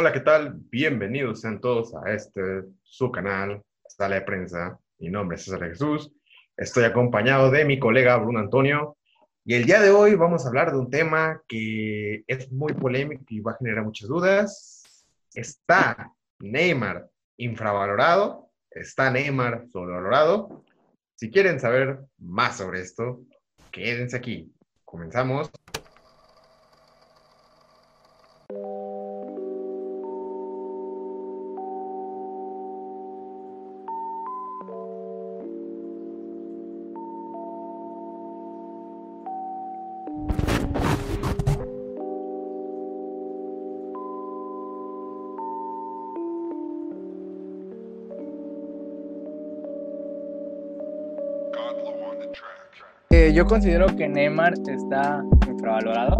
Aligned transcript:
Hola, 0.00 0.14
¿qué 0.14 0.20
tal? 0.20 0.54
Bienvenidos 0.70 1.42
sean 1.42 1.60
todos 1.60 1.94
a 1.94 2.10
este, 2.14 2.62
su 2.82 3.12
canal, 3.12 3.62
Sala 3.86 4.14
de 4.14 4.22
Prensa. 4.22 4.78
Mi 4.98 5.10
nombre 5.10 5.36
es 5.36 5.44
César 5.44 5.68
Jesús. 5.68 6.10
Estoy 6.56 6.84
acompañado 6.84 7.50
de 7.50 7.66
mi 7.66 7.78
colega 7.78 8.16
Bruno 8.16 8.38
Antonio. 8.38 8.96
Y 9.44 9.56
el 9.56 9.66
día 9.66 9.78
de 9.78 9.90
hoy 9.90 10.14
vamos 10.14 10.42
a 10.42 10.48
hablar 10.48 10.72
de 10.72 10.78
un 10.78 10.88
tema 10.88 11.42
que 11.46 12.24
es 12.26 12.50
muy 12.50 12.72
polémico 12.72 13.24
y 13.28 13.40
va 13.40 13.52
a 13.52 13.56
generar 13.58 13.84
muchas 13.84 14.08
dudas. 14.08 15.04
¿Está 15.34 16.10
Neymar 16.38 17.06
infravalorado? 17.36 18.48
¿Está 18.70 19.10
Neymar 19.10 19.66
sobrevalorado? 19.70 20.64
Si 21.16 21.30
quieren 21.30 21.60
saber 21.60 21.98
más 22.16 22.56
sobre 22.56 22.80
esto, 22.80 23.20
quédense 23.70 24.16
aquí. 24.16 24.50
Comenzamos. 24.86 25.50
Eh, 53.10 53.32
yo 53.34 53.44
considero 53.46 53.86
que 53.96 54.08
Neymar 54.08 54.54
está 54.66 55.22
infravalorado. 55.48 56.16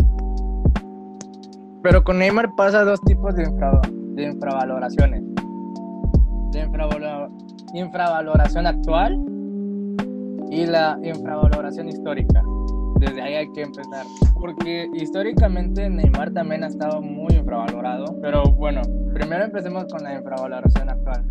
Pero 1.83 2.03
con 2.05 2.19
Neymar 2.19 2.55
pasa 2.57 2.85
dos 2.85 3.01
tipos 3.03 3.35
de, 3.37 3.45
infra- 3.45 3.81
de 4.15 4.25
infravaloraciones. 4.25 5.23
La 6.53 6.65
infravalora- 6.67 7.29
infravaloración 7.75 8.67
actual 8.67 9.19
y 10.51 10.67
la 10.67 10.98
infravaloración 11.03 11.89
histórica. 11.89 12.42
Desde 12.98 13.23
ahí 13.23 13.35
hay 13.35 13.53
que 13.53 13.62
empezar. 13.62 14.05
Porque 14.35 14.89
históricamente 14.95 15.89
Neymar 15.89 16.33
también 16.33 16.64
ha 16.64 16.67
estado 16.67 17.01
muy 17.01 17.35
infravalorado. 17.35 18.17
Pero 18.20 18.42
bueno, 18.42 18.83
primero 19.14 19.45
empecemos 19.45 19.87
con 19.87 20.03
la 20.03 20.14
infravaloración 20.17 20.91
actual. 20.91 21.25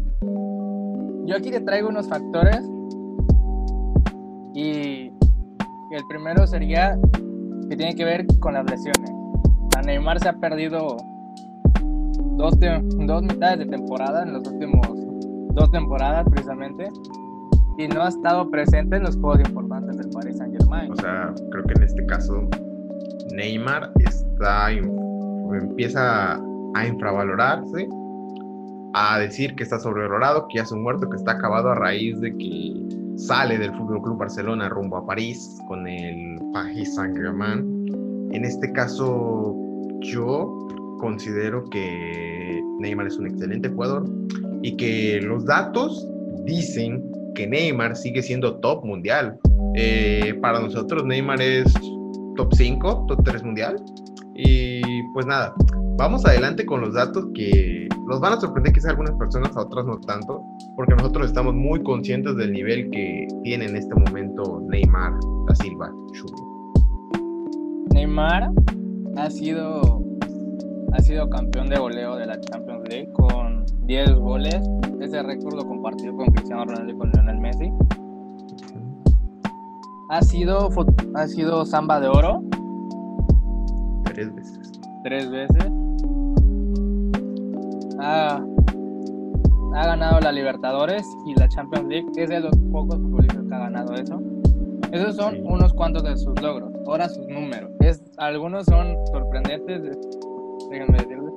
Yo 1.25 1.35
aquí 1.35 1.51
te 1.51 1.59
traigo 1.59 1.89
unos 1.89 2.07
factores 2.07 2.61
y 4.59 5.95
el 5.95 6.03
primero 6.07 6.45
sería 6.45 6.97
que 7.69 7.77
tiene 7.77 7.95
que 7.95 8.03
ver 8.05 8.25
con 8.39 8.53
las 8.53 8.69
lesiones. 8.69 9.11
A 9.77 9.81
Neymar 9.81 10.19
se 10.19 10.29
ha 10.29 10.33
perdido 10.33 10.97
dos, 12.37 12.53
dos 12.59 13.23
mitades 13.23 13.59
de 13.59 13.65
temporada 13.65 14.23
en 14.23 14.33
los 14.33 14.47
últimos 14.47 14.87
dos 15.53 15.71
temporadas 15.71 16.25
precisamente 16.29 16.89
y 17.77 17.87
no 17.87 18.03
ha 18.03 18.09
estado 18.09 18.49
presente 18.49 18.97
en 18.97 19.03
los 19.03 19.15
juegos 19.17 19.39
importantes 19.47 19.97
del 19.97 20.09
Paris 20.09 20.37
Saint 20.37 20.57
Germain. 20.57 20.91
O 20.91 20.95
sea, 20.95 21.33
creo 21.51 21.63
que 21.63 21.73
en 21.77 21.83
este 21.83 22.05
caso 22.05 22.41
Neymar 23.33 23.91
está 23.99 24.71
empieza 24.71 26.35
a 26.75 26.87
infravalorarse, 26.87 27.87
a 28.93 29.19
decir 29.19 29.55
que 29.55 29.63
está 29.63 29.79
sobrevalorado, 29.79 30.47
que 30.47 30.57
ya 30.57 30.63
es 30.63 30.71
un 30.71 30.83
muerto, 30.83 31.09
que 31.09 31.15
está 31.15 31.31
acabado 31.31 31.69
a 31.69 31.75
raíz 31.75 32.19
de 32.19 32.35
que 32.35 32.98
sale 33.19 33.57
del 33.57 33.73
Fútbol 33.75 34.01
Club 34.01 34.17
Barcelona 34.17 34.69
rumbo 34.69 34.97
a 34.97 35.05
París 35.05 35.57
con 35.67 35.87
el 35.87 36.39
Paris 36.53 36.95
Saint-Germain. 36.95 38.29
En 38.31 38.45
este 38.45 38.71
caso, 38.71 39.55
yo 40.01 40.67
considero 40.99 41.63
que 41.69 42.61
Neymar 42.79 43.07
es 43.07 43.17
un 43.17 43.27
excelente 43.27 43.69
jugador 43.69 44.09
y 44.61 44.75
que 44.77 45.19
los 45.21 45.45
datos 45.45 46.07
dicen 46.45 47.03
que 47.35 47.45
Neymar 47.45 47.95
sigue 47.95 48.21
siendo 48.21 48.55
top 48.59 48.85
mundial. 48.85 49.37
Eh, 49.75 50.33
para 50.41 50.59
nosotros 50.59 51.05
Neymar 51.05 51.41
es 51.41 51.73
top 52.35 52.53
5, 52.53 53.05
top 53.07 53.23
3 53.23 53.43
mundial. 53.43 53.75
Y 54.35 54.81
pues 55.13 55.25
nada, 55.25 55.53
vamos 55.99 56.25
adelante 56.25 56.65
con 56.65 56.79
los 56.79 56.93
datos 56.93 57.27
que 57.33 57.89
los 58.07 58.21
van 58.21 58.33
a 58.33 58.39
sorprender 58.39 58.71
quizá 58.71 58.87
a 58.87 58.91
algunas 58.91 59.13
personas, 59.15 59.55
a 59.55 59.61
otras 59.63 59.85
no 59.85 59.99
tanto, 59.99 60.41
porque 60.77 60.95
nosotros 60.95 61.27
estamos 61.27 61.53
muy 61.53 61.83
conscientes 61.83 62.37
del 62.37 62.53
nivel 62.53 62.89
que 62.89 63.27
tiene 63.43 63.65
en 63.65 63.75
este 63.75 63.93
momento 63.93 64.61
Neymar 64.69 65.11
da 65.45 65.55
Silva. 65.55 65.91
Neymar 67.93 68.49
ha 69.17 69.29
sido, 69.29 70.01
ha 70.93 70.99
sido 70.99 71.29
campeón 71.29 71.67
de 71.67 71.77
goleo 71.77 72.15
de 72.15 72.27
la 72.27 72.39
Champions 72.39 72.87
League 72.89 73.11
con 73.11 73.65
10 73.85 74.13
goles. 74.15 74.57
Ese 75.01 75.21
récord 75.21 75.55
lo 75.55 75.65
compartió 75.67 76.15
con 76.15 76.27
Cristiano 76.27 76.63
Ronaldo 76.63 76.93
y 76.93 76.97
con 76.97 77.11
Lionel 77.11 77.39
Messi. 77.41 77.69
Ha 80.11 80.21
sido, 80.21 80.69
ha 81.15 81.27
sido 81.27 81.65
samba 81.65 81.99
de 81.99 82.07
oro 82.07 82.41
Tres 84.05 84.33
veces. 84.33 84.71
tres 85.03 85.29
veces. 85.29 85.78
Ha, 88.01 88.43
ha 89.75 89.85
ganado 89.85 90.19
la 90.19 90.31
Libertadores 90.31 91.05
y 91.25 91.35
la 91.39 91.47
Champions 91.49 91.87
League. 91.87 92.07
Es 92.17 92.29
de 92.29 92.39
los 92.39 92.55
pocos 92.71 92.95
futbolistas 92.97 93.43
que 93.47 93.55
ha 93.55 93.59
ganado 93.59 93.93
eso. 93.93 94.19
Esos 94.91 95.15
son 95.15 95.35
Sí. 95.35 95.41
unos 95.45 95.73
cuantos 95.73 96.03
de 96.03 96.17
sus 96.17 96.39
logros. 96.41 96.71
Ahora 96.87 97.07
sus 97.09 97.27
números. 97.27 97.69
Es, 97.81 98.01
algunos 98.17 98.65
son 98.65 98.95
sorprendentes. 99.11 99.97
Déjenme 100.69 100.97
decirles. 100.97 101.33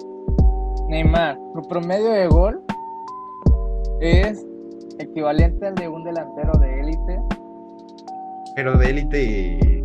Neymar, 0.89 1.39
su 1.55 1.63
promedio 1.69 2.11
de 2.11 2.27
gol 2.29 2.63
es 4.01 4.45
equivalente 4.99 5.67
al 5.67 5.75
de 5.75 5.89
un 5.89 6.05
delantero 6.05 6.53
de 6.59 6.81
élite. 6.81 7.21
Pero 8.57 8.77
de 8.79 8.91
élite 8.91 9.85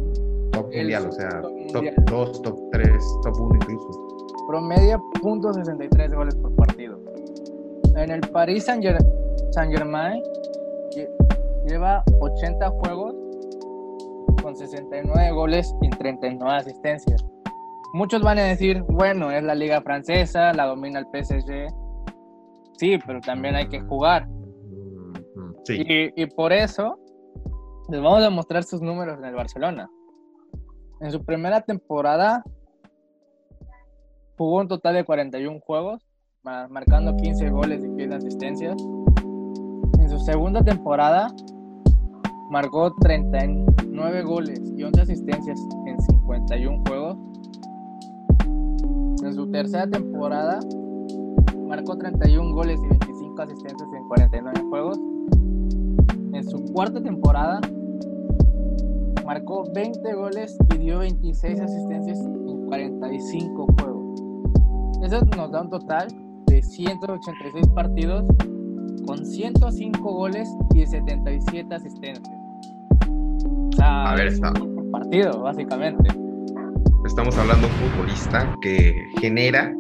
top 0.52 0.68
El 0.72 0.80
mundial, 0.84 1.08
o 1.08 1.12
sea, 1.12 1.30
top 1.30 1.42
top 1.42 1.84
mundial. 1.84 1.96
2, 2.10 2.42
top 2.42 2.60
3, 2.72 2.90
top 3.24 3.40
1 3.42 3.56
incluso. 3.56 4.07
Promedia 4.48 4.98
.63 5.22 6.16
goles 6.16 6.36
por 6.36 6.56
partido. 6.56 6.98
En 7.96 8.12
el 8.12 8.22
Paris 8.22 8.66
Saint 8.66 8.84
Germain 9.54 10.22
lleva 11.68 12.04
80 12.20 12.70
juegos 12.70 13.16
con 14.42 14.56
69 14.56 15.32
goles 15.32 15.74
y 15.82 15.90
39 15.90 16.56
asistencias. 16.56 17.26
Muchos 17.94 18.22
van 18.22 18.38
a 18.40 18.44
decir, 18.44 18.84
bueno, 18.84 19.32
es 19.32 19.44
la 19.44 19.56
liga 19.56 19.82
francesa, 19.82 20.54
la 20.54 20.66
domina 20.66 21.00
el 21.00 21.06
PSG. 21.06 21.68
Sí, 22.78 22.98
pero 23.06 23.20
también 23.22 23.56
hay 23.56 23.68
que 23.68 23.82
jugar. 23.82 24.28
Sí. 25.64 25.84
Y, 25.86 26.22
y 26.22 26.26
por 26.28 26.54
eso 26.54 26.98
les 27.90 28.02
vamos 28.02 28.24
a 28.24 28.30
mostrar 28.30 28.64
sus 28.64 28.82
números 28.82 29.18
en 29.18 29.26
el 29.26 29.36
Barcelona. 29.36 29.90
En 31.02 31.12
su 31.12 31.24
primera 31.24 31.62
temporada 31.62 32.44
jugó 34.38 34.60
un 34.62 34.68
total 34.68 34.96
de 34.96 35.04
41 35.04 35.60
juegos, 35.62 36.02
ma- 36.44 36.68
marcando 36.68 37.16
15 37.16 37.50
goles 37.50 37.84
y 37.84 37.88
15 37.98 38.14
asistencias. 38.16 38.78
En 40.00 40.10
su 40.10 40.20
segunda 40.20 40.64
temporada 40.64 41.34
marcó 42.50 42.94
39 43.02 44.24
goles 44.24 44.62
y 44.76 44.84
11 44.84 45.02
asistencias 45.02 45.60
en 45.86 46.00
51 46.02 46.84
juegos. 46.88 47.18
En 49.24 49.34
su 49.34 49.50
tercera 49.52 49.88
temporada 49.88 50.60
marcó 51.68 51.98
31 51.98 52.54
goles 52.54 52.80
y 52.84 52.88
25 52.88 53.42
asistencias 53.42 53.90
en 53.94 54.08
49 54.08 54.62
juegos. 54.70 55.00
En 56.34 56.44
su 56.48 56.64
cuarta 56.74 57.02
temporada 57.02 57.60
marcó 59.26 59.64
20 59.74 60.14
goles 60.14 60.58
y 60.76 60.78
dio 60.78 61.00
26 61.00 61.60
asistencias 61.60 62.20
en 62.20 62.66
45 62.68 63.68
juegos. 63.80 63.97
Eso 65.08 65.22
nos 65.38 65.50
da 65.52 65.62
un 65.62 65.70
total 65.70 66.10
de 66.48 66.62
186 66.62 67.68
partidos 67.70 68.26
con 69.06 69.26
105 69.26 70.00
goles 70.04 70.50
y 70.76 70.86
77 70.86 71.74
asistencias. 71.74 72.36
O 73.10 73.70
sea, 73.78 74.12
A 74.12 74.16
ver, 74.16 74.28
es 74.28 74.34
está. 74.34 74.52
un 74.62 74.92
partido, 74.92 75.44
básicamente. 75.44 76.10
Estamos 77.06 77.38
hablando 77.38 77.68
de 77.68 77.74
un 77.74 77.80
futbolista 77.80 78.54
que 78.62 78.94
genera 79.22 79.74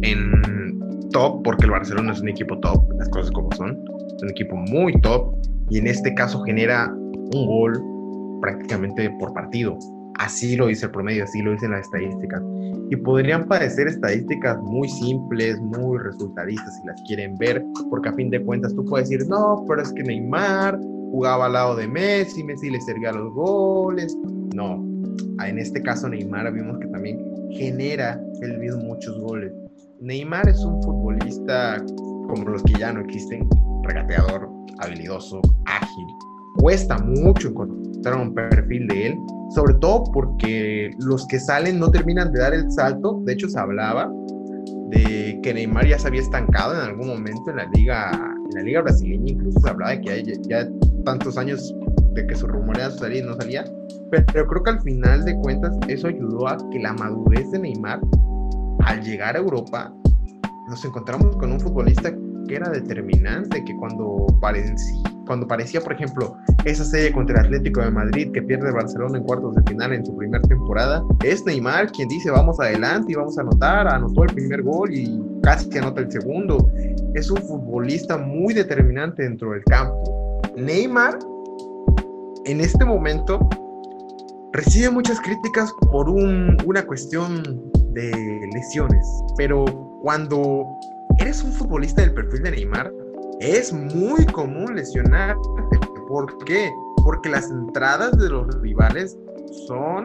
en 0.00 0.80
top, 1.10 1.42
porque 1.42 1.66
el 1.66 1.72
Barcelona 1.72 2.12
es 2.12 2.22
un 2.22 2.30
equipo 2.30 2.58
top, 2.60 2.90
las 2.94 3.10
cosas 3.10 3.30
como 3.32 3.52
son, 3.52 3.78
es 4.16 4.22
un 4.22 4.30
equipo 4.30 4.56
muy 4.56 4.98
top, 5.02 5.34
y 5.68 5.76
en 5.76 5.88
este 5.88 6.14
caso 6.14 6.40
genera 6.44 6.90
un 7.34 7.46
gol 7.46 7.84
prácticamente 8.40 9.10
por 9.18 9.34
partido. 9.34 9.76
Así 10.18 10.56
lo 10.56 10.66
dice 10.66 10.86
el 10.86 10.92
promedio, 10.92 11.24
así 11.24 11.40
lo 11.40 11.52
dicen 11.52 11.70
las 11.70 11.82
estadísticas. 11.82 12.42
Y 12.90 12.96
podrían 12.96 13.46
parecer 13.46 13.88
estadísticas 13.88 14.58
muy 14.62 14.88
simples, 14.88 15.60
muy 15.60 15.98
resultadistas 15.98 16.76
si 16.76 16.86
las 16.86 17.00
quieren 17.06 17.36
ver, 17.36 17.64
porque 17.88 18.08
a 18.08 18.12
fin 18.12 18.30
de 18.30 18.42
cuentas 18.44 18.74
tú 18.74 18.84
puedes 18.84 19.08
decir, 19.08 19.26
no, 19.28 19.64
pero 19.68 19.82
es 19.82 19.92
que 19.92 20.02
Neymar 20.02 20.78
jugaba 21.10 21.46
al 21.46 21.52
lado 21.54 21.76
de 21.76 21.88
Messi, 21.88 22.44
Messi 22.44 22.70
le 22.70 22.80
servía 22.80 23.12
los 23.12 23.32
goles. 23.32 24.16
No, 24.54 24.84
en 25.44 25.58
este 25.58 25.82
caso 25.82 26.08
Neymar 26.08 26.52
vimos 26.52 26.78
que 26.78 26.86
también 26.88 27.18
genera 27.50 28.20
él 28.42 28.58
mismo 28.58 28.82
muchos 28.82 29.18
goles. 29.20 29.52
Neymar 30.00 30.48
es 30.48 30.58
un 30.64 30.82
futbolista 30.82 31.84
como 32.28 32.44
los 32.48 32.62
que 32.62 32.74
ya 32.78 32.92
no 32.92 33.00
existen, 33.00 33.48
regateador, 33.82 34.48
habilidoso, 34.78 35.40
ágil. 35.66 36.06
Cuesta 36.60 36.98
mucho 36.98 37.48
encontrar 37.48 38.16
un 38.16 38.34
perfil 38.34 38.86
de 38.88 39.06
él, 39.08 39.18
sobre 39.54 39.74
todo 39.74 40.04
porque 40.12 40.90
los 40.98 41.26
que 41.26 41.40
salen 41.40 41.78
no 41.78 41.90
terminan 41.90 42.32
de 42.32 42.40
dar 42.40 42.52
el 42.52 42.70
salto. 42.70 43.20
De 43.24 43.32
hecho, 43.32 43.48
se 43.48 43.58
hablaba 43.58 44.12
de 44.90 45.38
que 45.42 45.54
Neymar 45.54 45.86
ya 45.86 45.98
se 45.98 46.08
había 46.08 46.20
estancado 46.20 46.74
en 46.74 46.80
algún 46.80 47.08
momento 47.08 47.50
en 47.50 47.56
la 47.56 47.66
liga, 47.74 48.10
en 48.50 48.56
la 48.56 48.62
liga 48.62 48.82
brasileña, 48.82 49.32
incluso 49.32 49.58
se 49.60 49.70
hablaba 49.70 49.92
de 49.92 50.00
que 50.02 50.10
hay 50.10 50.24
ya 50.48 50.68
tantos 51.04 51.38
años 51.38 51.74
de 52.12 52.26
que 52.26 52.34
su 52.34 52.46
rumorea 52.46 52.90
salía 52.90 53.20
y 53.20 53.26
no 53.26 53.34
salía. 53.36 53.64
Pero 54.10 54.46
creo 54.46 54.62
que 54.62 54.70
al 54.70 54.82
final 54.82 55.24
de 55.24 55.36
cuentas 55.36 55.74
eso 55.88 56.08
ayudó 56.08 56.46
a 56.48 56.58
que 56.70 56.78
la 56.78 56.92
madurez 56.92 57.50
de 57.52 57.60
Neymar, 57.60 58.00
al 58.84 59.02
llegar 59.02 59.36
a 59.36 59.38
Europa, 59.38 59.94
nos 60.68 60.84
encontramos 60.84 61.36
con 61.36 61.52
un 61.52 61.60
futbolista 61.60 62.12
que 62.48 62.56
era 62.56 62.68
determinante, 62.70 63.64
que 63.64 63.76
cuando 63.76 64.26
parecía, 64.40 65.02
cuando 65.26 65.46
parecía, 65.46 65.80
por 65.80 65.92
ejemplo, 65.92 66.36
esa 66.64 66.84
serie 66.84 67.12
contra 67.12 67.40
el 67.40 67.46
Atlético 67.46 67.80
de 67.80 67.90
Madrid 67.90 68.30
que 68.32 68.42
pierde 68.42 68.72
Barcelona 68.72 69.18
en 69.18 69.24
cuartos 69.24 69.54
de 69.54 69.62
final 69.62 69.92
en 69.92 70.04
su 70.04 70.16
primera 70.16 70.42
temporada, 70.42 71.02
es 71.24 71.44
Neymar 71.44 71.90
quien 71.92 72.08
dice 72.08 72.30
vamos 72.30 72.58
adelante 72.60 73.12
y 73.12 73.14
vamos 73.14 73.38
a 73.38 73.42
anotar, 73.42 73.88
anotó 73.88 74.24
el 74.24 74.34
primer 74.34 74.62
gol 74.62 74.92
y 74.92 75.22
casi 75.42 75.68
que 75.68 75.78
anota 75.78 76.00
el 76.00 76.10
segundo. 76.10 76.70
Es 77.14 77.30
un 77.30 77.38
futbolista 77.38 78.18
muy 78.18 78.54
determinante 78.54 79.22
dentro 79.22 79.52
del 79.52 79.64
campo. 79.64 80.40
Neymar, 80.56 81.18
en 82.44 82.60
este 82.60 82.84
momento, 82.84 83.48
recibe 84.52 84.90
muchas 84.90 85.20
críticas 85.20 85.72
por 85.92 86.08
una 86.08 86.84
cuestión 86.86 87.42
de 87.92 88.48
lesiones, 88.52 89.06
pero 89.36 89.64
cuando 90.02 90.64
eres 91.20 91.44
un 91.44 91.52
futbolista 91.52 92.00
del 92.02 92.14
perfil 92.14 92.42
de 92.42 92.50
Neymar, 92.52 92.92
es 93.40 93.72
muy 93.72 94.24
común 94.26 94.74
lesionarte. 94.74 95.40
¿Por 96.08 96.44
qué? 96.44 96.70
Porque 97.04 97.28
las 97.28 97.50
entradas 97.50 98.16
de 98.18 98.28
los 98.28 98.60
rivales 98.60 99.16
son 99.66 100.02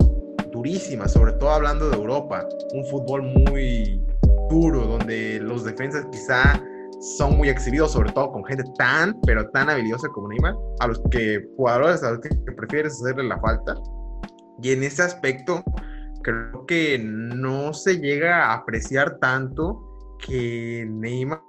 durísimas, 0.52 1.14
sobre 1.14 1.34
todo 1.34 1.52
hablando 1.52 1.90
de 1.90 1.96
Europa, 1.96 2.48
un 2.74 2.86
fútbol 2.86 3.24
muy 3.24 4.02
duro, 4.50 4.86
donde 4.86 5.40
los 5.40 5.64
defensas 5.64 6.06
quizá 6.12 6.62
son 7.18 7.38
muy 7.38 7.50
exhibidos, 7.50 7.92
sobre 7.92 8.12
todo 8.12 8.32
con 8.32 8.46
gente 8.46 8.64
tan, 8.78 9.20
pero 9.22 9.50
tan 9.50 9.70
habilidosa 9.70 10.08
como 10.10 10.30
Neymar, 10.30 10.56
a 10.80 10.88
los 10.88 11.02
que 11.12 11.46
jugadores 11.58 12.04
a 12.04 12.12
los 12.12 12.20
que 12.20 12.30
prefieres 12.52 12.94
hacerle 13.02 13.24
la 13.24 13.40
falta. 13.40 13.76
Y 14.62 14.72
en 14.72 14.84
ese 14.84 15.04
aspecto, 15.04 15.64
creo 16.24 16.66
que 16.66 17.00
no 17.00 17.74
se 17.74 18.00
llega 18.00 18.48
a 18.48 18.54
apreciar 18.56 19.18
tanto 19.20 19.95
que 20.20 20.86
Neymar 20.88 21.42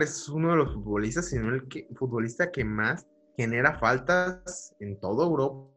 es 0.00 0.28
uno 0.28 0.50
de 0.50 0.56
los 0.56 0.74
futbolistas, 0.74 1.28
sino 1.28 1.54
el 1.54 1.68
que, 1.68 1.86
futbolista 1.94 2.50
que 2.50 2.64
más 2.64 3.06
genera 3.36 3.78
faltas 3.78 4.74
en 4.80 4.98
toda 5.00 5.26
Europa, 5.26 5.68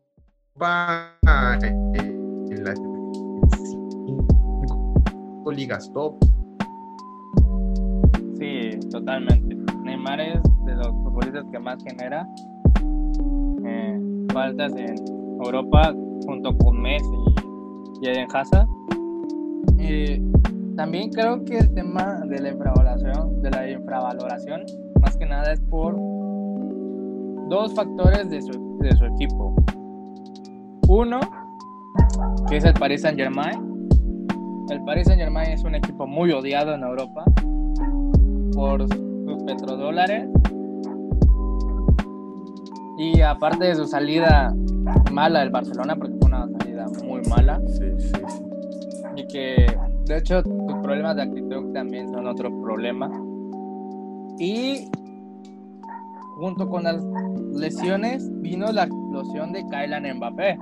en 1.23 2.63
las 2.63 2.79
cinco 5.15 5.51
ligas 5.51 5.91
top. 5.93 6.15
Sí, 8.37 8.79
totalmente. 8.89 9.55
Neymar 9.83 10.19
es 10.19 10.41
de 10.65 10.75
los 10.75 10.87
futbolistas 10.87 11.45
que 11.51 11.59
más 11.59 11.83
genera 11.83 12.27
eh, 13.65 14.27
faltas 14.33 14.73
en 14.75 14.95
Europa 15.43 15.93
junto 16.25 16.57
con 16.57 16.81
Messi 16.81 17.05
y 18.01 18.07
Eden 18.09 18.27
Hazard. 18.33 18.67
También 20.75 21.09
creo 21.09 21.43
que 21.45 21.57
el 21.57 21.73
tema 21.73 22.21
de 22.27 22.39
la 22.39 22.49
infravaloración, 22.49 23.41
de 23.41 23.51
la 23.51 23.69
infravaloración, 23.69 24.65
más 25.01 25.15
que 25.17 25.25
nada 25.25 25.53
es 25.53 25.61
por 25.61 25.95
dos 27.49 27.73
factores 27.73 28.29
de 28.29 28.41
su, 28.41 28.77
de 28.79 28.95
su 28.95 29.05
equipo. 29.05 29.55
Uno, 30.87 31.19
que 32.47 32.57
es 32.57 32.65
el 32.65 32.73
Paris 32.73 33.01
Saint 33.01 33.17
Germain. 33.17 33.87
El 34.69 34.83
Paris 34.83 35.07
Saint 35.07 35.21
Germain 35.21 35.51
es 35.51 35.63
un 35.63 35.75
equipo 35.75 36.07
muy 36.07 36.31
odiado 36.31 36.73
en 36.73 36.83
Europa 36.83 37.23
por 38.53 38.87
sus 38.87 39.43
petrodólares. 39.45 40.29
Y 42.97 43.21
aparte 43.21 43.65
de 43.65 43.75
su 43.75 43.85
salida 43.85 44.53
mala 45.11 45.41
del 45.41 45.49
Barcelona, 45.49 45.95
porque 45.95 46.15
fue 46.19 46.27
una 46.29 46.47
salida 46.59 46.85
muy 47.03 47.21
mala. 47.29 47.61
Sí, 47.67 47.91
sí, 47.97 48.11
sí. 48.27 48.43
Y 49.17 49.27
que 49.27 49.65
de 50.05 50.17
hecho, 50.17 50.43
tus 50.43 50.77
problemas 50.83 51.15
de 51.15 51.23
actitud 51.23 51.73
también 51.73 52.09
son 52.11 52.27
otro 52.27 52.49
problema. 52.61 53.09
Y 54.37 54.87
junto 56.37 56.69
con 56.69 56.83
las 56.83 57.03
lesiones 57.53 58.29
vino 58.41 58.71
la 58.71 58.83
explosión 58.83 59.51
de 59.51 59.63
Kylian 59.63 60.17
Mbappé. 60.17 60.57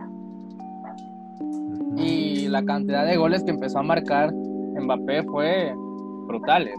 Y 1.97 2.47
la 2.47 2.63
cantidad 2.63 3.05
de 3.05 3.17
goles 3.17 3.43
que 3.43 3.51
empezó 3.51 3.79
a 3.79 3.83
marcar 3.83 4.33
Mbappé 4.33 5.23
fue 5.23 5.73
brutal. 6.27 6.69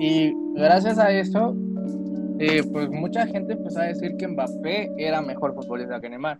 Y 0.00 0.34
gracias 0.54 0.98
a 0.98 1.10
eso, 1.10 1.54
eh, 2.38 2.62
pues 2.72 2.90
mucha 2.90 3.26
gente 3.26 3.52
empezó 3.52 3.80
a 3.80 3.84
decir 3.84 4.16
que 4.16 4.28
Mbappé 4.28 4.92
era 4.96 5.20
mejor 5.20 5.54
futbolista 5.54 6.00
que 6.00 6.08
Neymar. 6.08 6.38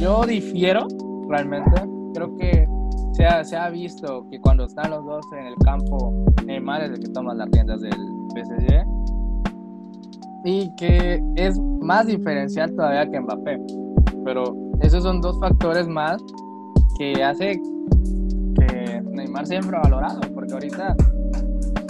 Yo 0.00 0.24
difiero 0.26 0.86
realmente. 1.28 1.70
Creo 2.14 2.36
que 2.36 2.73
se 3.12 3.24
ha, 3.24 3.44
se 3.44 3.56
ha 3.56 3.70
visto 3.70 4.26
que 4.30 4.40
cuando 4.40 4.64
están 4.64 4.90
los 4.90 5.04
dos 5.04 5.24
en 5.38 5.46
el 5.46 5.54
campo, 5.64 6.12
Neymar 6.44 6.82
es 6.82 6.90
el 6.90 7.00
que 7.00 7.08
toma 7.10 7.34
las 7.34 7.48
riendas 7.50 7.80
del 7.80 7.92
PSG 8.34 8.84
y 10.44 10.74
que 10.76 11.22
es 11.36 11.58
más 11.80 12.06
diferencial 12.06 12.74
todavía 12.74 13.10
que 13.10 13.20
Mbappé. 13.20 13.60
Pero 14.24 14.54
esos 14.80 15.02
son 15.02 15.20
dos 15.20 15.38
factores 15.40 15.88
más 15.88 16.22
que 16.98 17.22
hace 17.22 17.60
que 18.58 19.02
Neymar 19.12 19.46
sea 19.46 19.58
infravalorado, 19.58 20.20
porque 20.34 20.52
ahorita, 20.52 20.96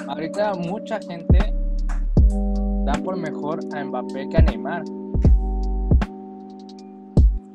ahorita 0.09 0.55
mucha 0.55 1.01
gente 1.01 1.55
da 2.85 2.93
por 3.03 3.17
mejor 3.17 3.61
a 3.75 3.85
Mbappé 3.85 4.29
que 4.29 4.37
a 4.37 4.43
Neymar. 4.43 4.85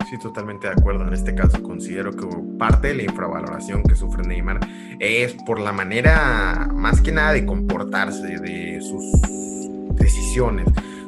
Sí, 0.10 0.18
totalmente 0.18 0.66
de 0.66 0.74
acuerdo. 0.74 1.08
En 1.08 1.14
este 1.14 1.36
caso, 1.36 1.62
considero 1.62 2.12
que 2.12 2.26
parte 2.58 2.88
de 2.88 2.96
la 2.96 3.04
infravaloración 3.04 3.84
que 3.84 3.94
sufre 3.94 4.24
Neymar 4.24 4.60
es 4.98 5.34
por 5.46 5.60
la 5.60 5.72
manera, 5.72 6.68
más 6.74 7.00
que 7.00 7.12
nada, 7.12 7.34
de 7.34 7.46
comportarse, 7.46 8.40
de 8.40 8.82
sus 8.82 9.04
decisiones, 10.00 10.66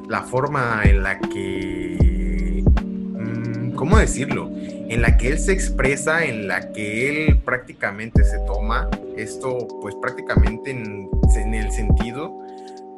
la 0.08 0.22
forma 0.22 0.84
en 0.84 1.01
la 1.01 1.17
que, 1.20 2.63
mm, 2.63 3.72
¿cómo 3.72 3.98
decirlo? 3.98 4.51
En 4.55 5.01
la 5.01 5.17
que 5.17 5.29
él 5.29 5.39
se 5.39 5.53
expresa, 5.53 6.24
en 6.24 6.48
la 6.48 6.72
que 6.72 7.10
él 7.10 7.39
prácticamente 7.39 8.24
se 8.24 8.38
toma 8.46 8.88
esto, 9.17 9.67
pues 9.81 9.96
prácticamente 9.96 10.70
en, 10.70 11.10
en 11.38 11.55
el 11.55 11.72
sentido 11.72 12.38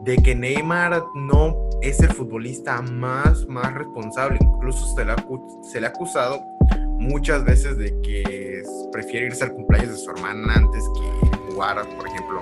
de 0.03 0.17
que 0.17 0.35
Neymar 0.35 1.03
no 1.15 1.55
es 1.81 1.99
el 2.01 2.09
futbolista 2.13 2.81
más, 2.81 3.45
más 3.47 3.73
responsable. 3.73 4.37
Incluso 4.41 4.95
se 4.95 5.05
le, 5.05 5.11
ha, 5.13 5.25
se 5.61 5.79
le 5.79 5.87
ha 5.87 5.89
acusado 5.89 6.41
muchas 6.99 7.43
veces 7.43 7.77
de 7.77 7.99
que 8.01 8.63
prefiere 8.91 9.27
irse 9.27 9.43
al 9.43 9.53
cumpleaños 9.53 9.91
de 9.91 9.97
su 9.97 10.11
hermana 10.11 10.53
antes 10.55 10.83
que 10.95 11.37
jugar, 11.51 11.77
por 11.97 12.07
ejemplo, 12.07 12.41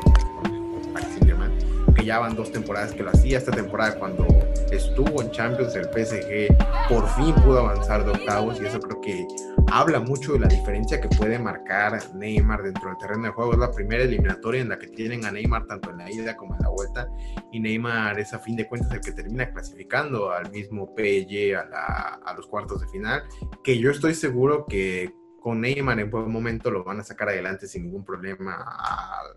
que 1.93 2.05
ya 2.05 2.19
van 2.19 2.35
dos 2.35 2.51
temporadas 2.51 2.93
que 2.93 3.03
lo 3.03 3.11
hacía. 3.11 3.37
Esta 3.37 3.51
temporada 3.51 3.97
cuando 3.97 4.27
estuvo 4.71 5.21
en 5.21 5.31
Champions 5.31 5.75
el 5.75 5.85
PSG 5.85 6.55
por 6.89 7.07
fin 7.09 7.33
pudo 7.35 7.59
avanzar 7.59 8.05
de 8.05 8.11
octavos 8.11 8.59
y 8.61 8.65
eso 8.65 8.79
creo 8.79 9.01
que 9.01 9.27
habla 9.71 9.99
mucho 9.99 10.33
de 10.33 10.39
la 10.39 10.47
diferencia 10.47 10.99
que 10.99 11.07
puede 11.09 11.39
marcar 11.39 11.99
Neymar 12.15 12.63
dentro 12.63 12.89
del 12.89 12.97
terreno 12.97 13.23
de 13.23 13.29
juego. 13.29 13.53
Es 13.53 13.59
la 13.59 13.71
primera 13.71 14.03
eliminatoria 14.03 14.61
en 14.61 14.69
la 14.69 14.79
que 14.79 14.87
tienen 14.87 15.25
a 15.25 15.31
Neymar 15.31 15.65
tanto 15.65 15.91
en 15.91 15.97
la 15.97 16.11
ida 16.11 16.35
como 16.35 16.55
en 16.55 16.61
la 16.61 16.69
vuelta 16.69 17.09
y 17.51 17.59
Neymar 17.59 18.19
es 18.19 18.33
a 18.33 18.39
fin 18.39 18.55
de 18.55 18.67
cuentas 18.67 18.91
el 18.91 19.01
que 19.01 19.11
termina 19.11 19.49
clasificando 19.51 20.31
al 20.31 20.51
mismo 20.51 20.93
PSG 20.95 21.55
a, 21.55 22.19
a 22.23 22.33
los 22.35 22.47
cuartos 22.47 22.81
de 22.81 22.87
final, 22.87 23.23
que 23.63 23.77
yo 23.77 23.91
estoy 23.91 24.13
seguro 24.13 24.65
que 24.65 25.20
con 25.41 25.59
Neymar 25.59 25.99
en 25.99 26.11
buen 26.11 26.31
momento 26.31 26.69
lo 26.69 26.83
van 26.83 26.99
a 26.99 27.03
sacar 27.03 27.29
adelante 27.29 27.67
sin 27.67 27.83
ningún 27.83 28.05
problema 28.05 28.63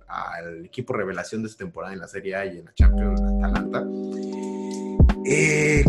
al 0.07 0.67
equipo 0.67 0.93
revelación 0.93 1.43
de 1.43 1.49
esta 1.49 1.65
temporada 1.65 1.95
en 1.95 2.01
la 2.01 2.07
Serie 2.07 2.37
A 2.37 2.45
y 2.45 2.59
en 2.59 2.67
la 2.67 2.75
Champions, 2.75 3.21
Atalanta. 3.23 3.85
Eh, 5.25 5.83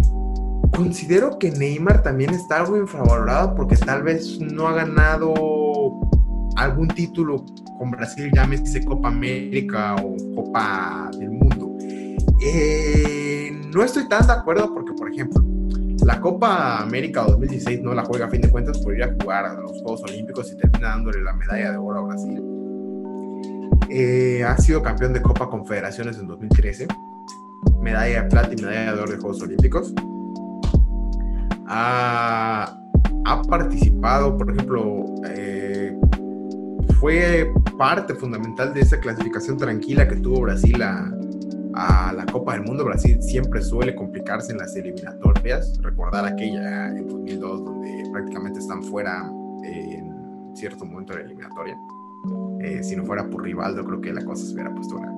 considero 0.73 1.37
que 1.37 1.51
Neymar 1.51 2.01
también 2.01 2.33
está 2.33 2.61
algo 2.61 2.77
infravalorado 2.77 3.55
porque 3.55 3.75
tal 3.75 4.03
vez 4.03 4.39
no 4.39 4.69
ha 4.69 4.73
ganado 4.73 5.33
algún 6.55 6.87
título 6.87 7.45
con 7.77 7.91
Brasil, 7.91 8.31
llámese 8.33 8.85
Copa 8.85 9.09
América 9.09 9.95
o 9.95 10.15
Copa 10.33 11.11
del 11.19 11.31
Mundo. 11.31 11.75
Eh, 12.41 13.51
no 13.73 13.83
estoy 13.83 14.07
tan 14.07 14.25
de 14.25 14.31
acuerdo 14.31 14.73
porque, 14.73 14.93
por 14.93 15.11
ejemplo, 15.11 15.43
la 16.05 16.21
Copa 16.21 16.83
América 16.83 17.23
2016 17.23 17.81
no 17.81 17.95
la 17.95 18.05
juega 18.05 18.27
a 18.27 18.29
fin 18.29 18.39
de 18.39 18.51
cuentas 18.51 18.77
por 18.77 18.95
ir 18.95 19.03
a 19.03 19.11
jugar 19.19 19.45
a 19.45 19.53
los 19.55 19.71
Juegos 19.81 20.03
Olímpicos 20.03 20.51
y 20.51 20.55
termina 20.55 20.89
dándole 20.89 21.19
la 21.23 21.33
medalla 21.33 21.71
de 21.71 21.77
oro 21.77 21.99
a 21.99 22.03
Brasil. 22.03 22.43
Eh, 23.89 24.43
ha 24.43 24.55
sido 24.57 24.83
campeón 24.83 25.13
de 25.13 25.23
Copa 25.23 25.49
Confederaciones 25.49 26.19
en 26.19 26.27
2013, 26.27 26.87
medalla 27.81 28.21
de 28.21 28.29
plata 28.29 28.53
y 28.53 28.61
medalla 28.61 28.93
de 28.93 29.01
oro 29.01 29.11
de 29.13 29.17
Juegos 29.17 29.41
Olímpicos. 29.41 29.93
Ha, 31.67 32.79
participado, 33.49 34.37
por 34.37 34.51
ejemplo, 34.51 35.05
eh, 35.27 35.97
fue 36.99 37.51
parte 37.79 38.13
fundamental 38.13 38.75
de 38.75 38.81
esa 38.81 38.99
clasificación 38.99 39.57
tranquila 39.57 40.07
que 40.07 40.17
tuvo 40.17 40.41
Brasil 40.41 40.79
a, 40.83 41.11
a 41.75 42.13
la 42.13 42.25
Copa 42.25 42.53
del 42.53 42.63
Mundo. 42.63 42.85
Brasil 42.85 43.21
siempre 43.21 43.61
suele 43.61 43.95
complicarse 43.95 44.51
en 44.51 44.57
las 44.57 44.75
eliminatorias. 44.75 45.77
Recordar 45.81 46.25
aquella 46.25 46.87
en 46.87 47.07
2002 47.07 47.65
donde 47.65 48.09
prácticamente 48.11 48.59
están 48.59 48.81
fuera 48.83 49.29
en 49.63 50.55
cierto 50.55 50.85
momento 50.85 51.13
de 51.13 51.19
la 51.19 51.25
eliminatoria. 51.25 51.77
Eh, 52.61 52.81
si 52.83 52.95
no 52.95 53.05
fuera 53.05 53.29
por 53.29 53.43
Rivaldo, 53.43 53.83
creo 53.85 54.01
que 54.01 54.13
la 54.13 54.23
cosa 54.23 54.45
se 54.45 54.53
hubiera 54.53 54.73
puesto 54.73 54.95
una. 54.95 55.11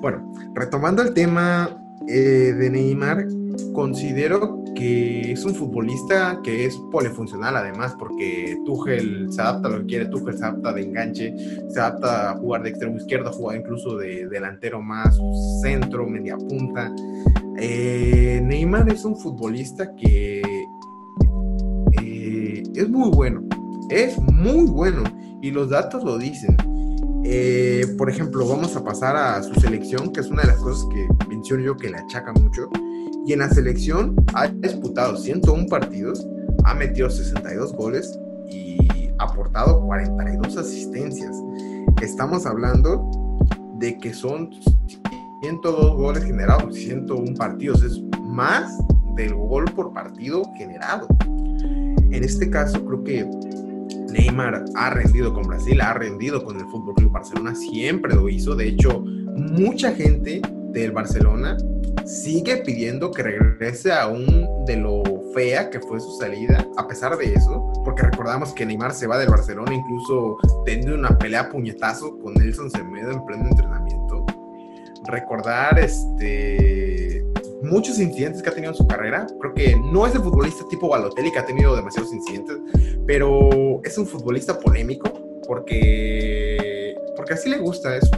Bueno, 0.00 0.32
retomando 0.54 1.02
el 1.02 1.12
tema 1.12 1.76
eh, 2.08 2.54
de 2.56 2.70
Neymar, 2.70 3.26
considero 3.72 4.62
que 4.74 5.32
es 5.32 5.44
un 5.44 5.54
futbolista 5.54 6.40
que 6.42 6.66
es 6.66 6.76
polifuncional 6.90 7.56
además, 7.56 7.94
porque 7.98 8.58
Tuchel 8.64 9.32
se 9.32 9.40
adapta 9.40 9.68
a 9.68 9.70
lo 9.72 9.78
que 9.80 9.86
quiere, 9.86 10.06
Tuchel 10.06 10.38
se 10.38 10.44
adapta 10.44 10.72
de 10.72 10.82
enganche, 10.82 11.34
se 11.68 11.80
adapta 11.80 12.30
a 12.30 12.36
jugar 12.36 12.62
de 12.62 12.70
extremo 12.70 12.96
izquierdo, 12.96 13.30
a 13.30 13.32
jugar 13.32 13.58
incluso 13.58 13.96
de 13.96 14.28
delantero 14.28 14.82
más 14.82 15.18
centro, 15.62 16.06
media 16.06 16.36
punta. 16.36 16.94
Eh, 17.58 18.40
Neymar 18.44 18.88
es 18.92 19.04
un 19.04 19.16
futbolista 19.16 19.94
que 19.96 20.42
eh, 22.02 22.62
es 22.74 22.88
muy 22.88 23.10
bueno, 23.10 23.42
es 23.88 24.18
muy 24.20 24.66
bueno 24.66 25.04
y 25.40 25.50
los 25.50 25.70
datos 25.70 26.04
lo 26.04 26.18
dicen. 26.18 26.56
Eh, 27.24 27.84
por 27.98 28.08
ejemplo, 28.08 28.46
vamos 28.46 28.76
a 28.76 28.84
pasar 28.84 29.16
a 29.16 29.42
su 29.42 29.54
selección, 29.54 30.12
que 30.12 30.20
es 30.20 30.28
una 30.28 30.42
de 30.42 30.48
las 30.48 30.58
cosas 30.58 30.86
que 30.94 31.08
menciono 31.28 31.64
yo 31.64 31.76
que 31.76 31.90
le 31.90 31.96
achaca 31.96 32.32
mucho. 32.32 32.70
Y 33.26 33.32
en 33.32 33.40
la 33.40 33.50
selección 33.50 34.14
ha 34.34 34.46
disputado 34.46 35.16
101 35.16 35.66
partidos, 35.66 36.24
ha 36.64 36.74
metido 36.74 37.10
62 37.10 37.72
goles 37.72 38.16
y 38.48 39.10
ha 39.18 39.24
aportado 39.24 39.80
42 39.84 40.56
asistencias. 40.56 41.36
Estamos 42.00 42.46
hablando 42.46 43.10
de 43.80 43.98
que 43.98 44.14
son 44.14 44.50
102 45.42 45.96
goles 45.96 46.22
generados, 46.22 46.76
101 46.76 47.34
partidos. 47.34 47.82
Es 47.82 48.00
más 48.22 48.70
del 49.16 49.34
gol 49.34 49.64
por 49.74 49.92
partido 49.92 50.44
generado. 50.56 51.08
En 51.24 52.22
este 52.22 52.48
caso 52.48 52.84
creo 52.84 53.02
que 53.02 53.28
Neymar 54.12 54.66
ha 54.76 54.90
rendido 54.90 55.34
con 55.34 55.48
Brasil, 55.48 55.80
ha 55.80 55.94
rendido 55.94 56.44
con 56.44 56.60
el 56.60 56.66
Fútbol 56.66 56.94
Club 56.94 57.10
Barcelona, 57.10 57.56
siempre 57.56 58.14
lo 58.14 58.28
hizo. 58.28 58.54
De 58.54 58.68
hecho, 58.68 59.00
mucha 59.00 59.90
gente 59.90 60.42
del 60.80 60.92
Barcelona 60.92 61.56
sigue 62.04 62.58
pidiendo 62.58 63.10
que 63.10 63.22
regrese 63.22 63.92
aún 63.92 64.46
de 64.64 64.76
lo 64.76 65.02
fea 65.34 65.70
que 65.70 65.80
fue 65.80 66.00
su 66.00 66.16
salida, 66.18 66.66
a 66.76 66.86
pesar 66.86 67.16
de 67.16 67.34
eso, 67.34 67.72
porque 67.84 68.02
recordamos 68.02 68.52
que 68.52 68.64
Neymar 68.64 68.94
se 68.94 69.06
va 69.06 69.18
del 69.18 69.28
Barcelona 69.28 69.74
incluso 69.74 70.36
teniendo 70.64 70.94
una 70.94 71.18
pelea 71.18 71.48
puñetazo 71.48 72.18
con 72.20 72.34
Nelson 72.34 72.70
Semedo 72.70 73.10
en 73.10 73.24
pleno 73.26 73.48
entrenamiento. 73.48 74.24
Recordar 75.08 75.78
este 75.78 77.24
muchos 77.62 77.98
incidentes 77.98 78.42
que 78.42 78.50
ha 78.50 78.54
tenido 78.54 78.72
en 78.72 78.76
su 78.76 78.86
carrera. 78.86 79.26
Creo 79.40 79.54
que 79.54 79.76
no 79.92 80.06
es 80.06 80.14
el 80.14 80.22
futbolista 80.22 80.64
tipo 80.68 80.88
Balotelli 80.88 81.32
que 81.32 81.38
ha 81.38 81.46
tenido 81.46 81.74
demasiados 81.74 82.12
incidentes, 82.12 82.56
pero 83.06 83.80
es 83.82 83.96
un 83.98 84.06
futbolista 84.06 84.58
polémico 84.58 85.10
porque, 85.46 86.96
porque 87.16 87.34
así 87.34 87.48
le 87.48 87.58
gusta. 87.58 87.96
Es 87.96 88.10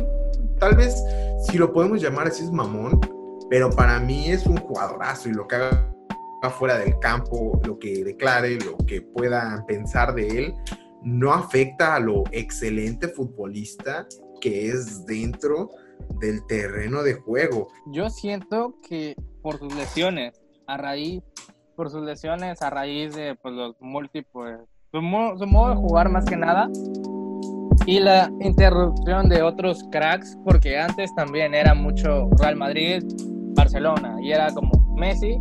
tal 0.58 0.76
vez, 0.76 0.94
si 1.38 1.58
lo 1.58 1.72
podemos 1.72 2.00
llamar 2.00 2.28
así, 2.28 2.44
es 2.44 2.50
mamón, 2.50 3.00
pero 3.48 3.70
para 3.70 3.98
mí 4.00 4.30
es 4.30 4.46
un 4.46 4.56
jugadorazo 4.56 5.28
y 5.28 5.32
lo 5.32 5.46
que 5.46 5.56
haga 5.56 6.50
fuera 6.50 6.78
del 6.78 6.98
campo, 6.98 7.60
lo 7.64 7.78
que 7.78 8.04
declare, 8.04 8.58
lo 8.60 8.76
que 8.86 9.02
pueda 9.02 9.64
pensar 9.66 10.14
de 10.14 10.28
él, 10.28 10.54
no 11.02 11.32
afecta 11.32 11.94
a 11.94 12.00
lo 12.00 12.24
excelente 12.32 13.08
futbolista 13.08 14.06
que 14.40 14.68
es 14.68 15.04
dentro 15.06 15.70
del 16.20 16.44
terreno 16.46 17.02
de 17.02 17.14
juego. 17.14 17.68
Yo 17.86 18.08
siento 18.10 18.76
que 18.88 19.16
por 19.42 19.58
sus 19.58 19.74
lesiones, 19.74 20.40
a 20.66 20.76
raíz, 20.76 21.22
por 21.76 21.90
sus 21.90 22.02
lesiones, 22.02 22.62
a 22.62 22.70
raíz 22.70 23.14
de 23.14 23.34
pues, 23.36 23.54
los 23.54 23.76
múltiples, 23.80 24.60
su, 24.90 25.02
modo 25.02 25.70
de 25.70 25.76
jugar 25.76 26.08
más 26.08 26.24
que 26.24 26.36
nada, 26.36 26.68
y 27.88 28.00
la 28.00 28.30
interrupción 28.40 29.30
de 29.30 29.40
otros 29.40 29.82
cracks, 29.90 30.36
porque 30.44 30.78
antes 30.78 31.10
también 31.14 31.54
era 31.54 31.72
mucho 31.72 32.28
Real 32.38 32.54
Madrid, 32.54 33.02
Barcelona, 33.56 34.18
y 34.20 34.32
era 34.32 34.52
como 34.52 34.70
Messi, 34.94 35.38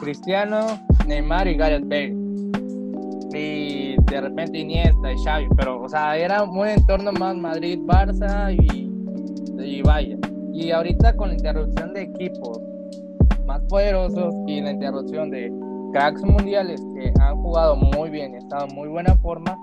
Cristiano, 0.00 0.80
Neymar 1.06 1.46
y 1.46 1.56
Gareth 1.56 1.84
Bale. 1.86 2.16
Y 3.34 3.96
de 4.02 4.20
repente 4.20 4.58
Iniesta 4.58 5.12
y 5.12 5.24
Xavi, 5.24 5.46
pero, 5.58 5.82
o 5.82 5.88
sea, 5.90 6.16
era 6.16 6.46
muy 6.46 6.70
en 6.70 6.86
torno 6.86 7.12
más 7.12 7.36
Madrid-Barça 7.36 8.50
y 8.50 8.90
y 9.62 9.82
vaya. 9.82 10.16
Y 10.54 10.70
ahorita 10.70 11.14
con 11.16 11.28
la 11.28 11.34
interrupción 11.34 11.92
de 11.92 12.02
equipos 12.04 12.62
más 13.44 13.60
poderosos 13.68 14.34
y 14.46 14.62
la 14.62 14.70
interrupción 14.70 15.30
de 15.30 15.52
cracks 15.92 16.22
mundiales 16.22 16.80
que 16.94 17.12
han 17.20 17.36
jugado 17.42 17.76
muy 17.76 18.08
bien 18.08 18.34
estado 18.36 18.66
en 18.68 18.74
muy 18.74 18.88
buena 18.88 19.14
forma, 19.16 19.54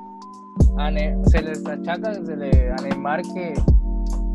se 1.27 1.41
les 1.41 1.65
achaca 1.65 2.12
desde 2.12 2.72
a 2.72 2.75
Neymar 2.84 3.22
que 3.22 3.53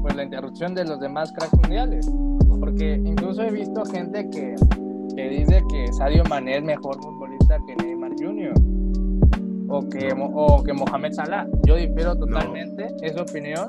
pues 0.02 0.14
la 0.14 0.22
interrupción 0.24 0.74
de 0.74 0.84
los 0.84 1.00
demás 1.00 1.32
cracks 1.32 1.52
mundiales. 1.54 2.10
Porque 2.60 2.94
incluso 2.94 3.42
he 3.42 3.50
visto 3.50 3.84
gente 3.84 4.28
que, 4.30 4.54
que 5.14 5.28
dice 5.28 5.62
que 5.68 5.92
Sadio 5.92 6.24
Mané 6.24 6.58
es 6.58 6.64
mejor 6.64 6.96
futbolista 7.02 7.58
que 7.66 7.76
Neymar 7.76 8.12
Jr. 8.18 8.54
O 9.68 9.88
que, 9.88 10.14
o 10.16 10.62
que 10.62 10.72
Mohamed 10.72 11.12
Salah. 11.12 11.46
Yo 11.66 11.76
difiero 11.76 12.16
totalmente, 12.16 12.86
es 13.02 13.16
opinión, 13.20 13.68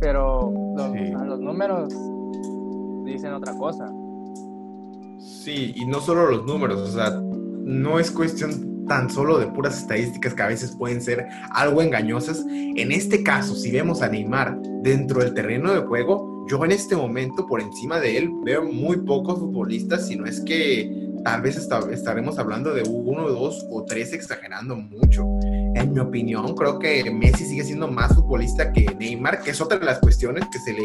pero 0.00 0.52
los, 0.76 1.40
números 1.40 1.94
dicen 3.04 3.32
otra 3.32 3.56
cosa. 3.56 3.86
Sí, 5.18 5.72
y 5.76 5.86
no 5.86 6.00
solo 6.00 6.30
los 6.30 6.46
números, 6.46 6.80
o 6.80 6.86
sea, 6.86 7.10
no 7.10 7.98
es 7.98 8.10
cuestión 8.10 8.75
tan 8.88 9.10
solo 9.10 9.38
de 9.38 9.46
puras 9.46 9.78
estadísticas 9.78 10.34
que 10.34 10.42
a 10.42 10.48
veces 10.48 10.76
pueden 10.76 11.00
ser 11.00 11.26
algo 11.50 11.82
engañosas. 11.82 12.44
En 12.48 12.92
este 12.92 13.22
caso, 13.22 13.54
si 13.54 13.70
vemos 13.70 14.02
a 14.02 14.08
Neymar 14.08 14.58
dentro 14.82 15.20
del 15.20 15.34
terreno 15.34 15.72
de 15.72 15.80
juego, 15.80 16.46
yo 16.48 16.64
en 16.64 16.72
este 16.72 16.94
momento 16.94 17.46
por 17.46 17.60
encima 17.60 17.98
de 17.98 18.18
él 18.18 18.30
veo 18.44 18.64
muy 18.64 18.98
pocos 18.98 19.38
futbolistas, 19.38 20.06
si 20.06 20.16
no 20.16 20.26
es 20.26 20.40
que 20.40 21.06
tal 21.24 21.42
vez 21.42 21.56
estaremos 21.56 22.38
hablando 22.38 22.72
de 22.72 22.82
uno, 22.88 23.28
dos 23.28 23.66
o 23.70 23.84
tres 23.84 24.12
exagerando 24.12 24.76
mucho 24.76 25.26
en 25.74 25.92
mi 25.92 25.98
opinión, 25.98 26.54
creo 26.54 26.78
que 26.78 27.10
Messi 27.10 27.44
sigue 27.46 27.64
siendo 27.64 27.88
más 27.88 28.14
futbolista 28.14 28.72
que 28.72 28.86
Neymar, 28.98 29.42
que 29.42 29.50
es 29.50 29.60
otra 29.60 29.78
de 29.78 29.86
las 29.86 29.98
cuestiones 29.98 30.44
que 30.52 30.58
se 30.60 30.72
le 30.72 30.84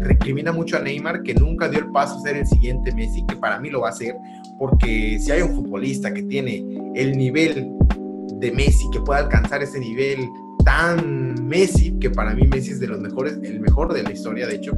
recrimina 0.00 0.52
mucho 0.52 0.78
a 0.78 0.80
Neymar, 0.80 1.22
que 1.22 1.34
nunca 1.34 1.68
dio 1.68 1.80
el 1.80 1.90
paso 1.90 2.16
a 2.16 2.20
ser 2.22 2.36
el 2.36 2.46
siguiente 2.46 2.94
Messi, 2.94 3.24
que 3.26 3.36
para 3.36 3.60
mí 3.60 3.68
lo 3.68 3.82
va 3.82 3.88
a 3.88 3.90
hacer, 3.90 4.16
porque 4.58 5.18
si 5.20 5.30
hay 5.30 5.42
un 5.42 5.54
futbolista 5.54 6.12
que 6.14 6.22
tiene 6.22 6.64
el 6.94 7.16
nivel 7.16 7.70
de 8.38 8.52
Messi, 8.52 8.84
que 8.92 9.00
pueda 9.00 9.20
alcanzar 9.20 9.62
ese 9.62 9.78
nivel 9.78 10.28
tan 10.64 11.46
Messi, 11.46 11.98
que 11.98 12.10
para 12.10 12.34
mí 12.34 12.46
Messi 12.46 12.72
es 12.72 12.80
de 12.80 12.88
los 12.88 13.00
mejores, 13.00 13.38
el 13.42 13.60
mejor 13.60 13.92
de 13.92 14.02
la 14.02 14.12
historia, 14.12 14.46
de 14.46 14.56
hecho, 14.56 14.72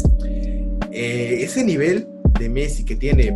eh, 0.91 1.39
ese 1.41 1.65
nivel 1.65 2.07
de 2.39 2.49
Messi 2.49 2.85
que 2.85 2.97
tiene 2.97 3.35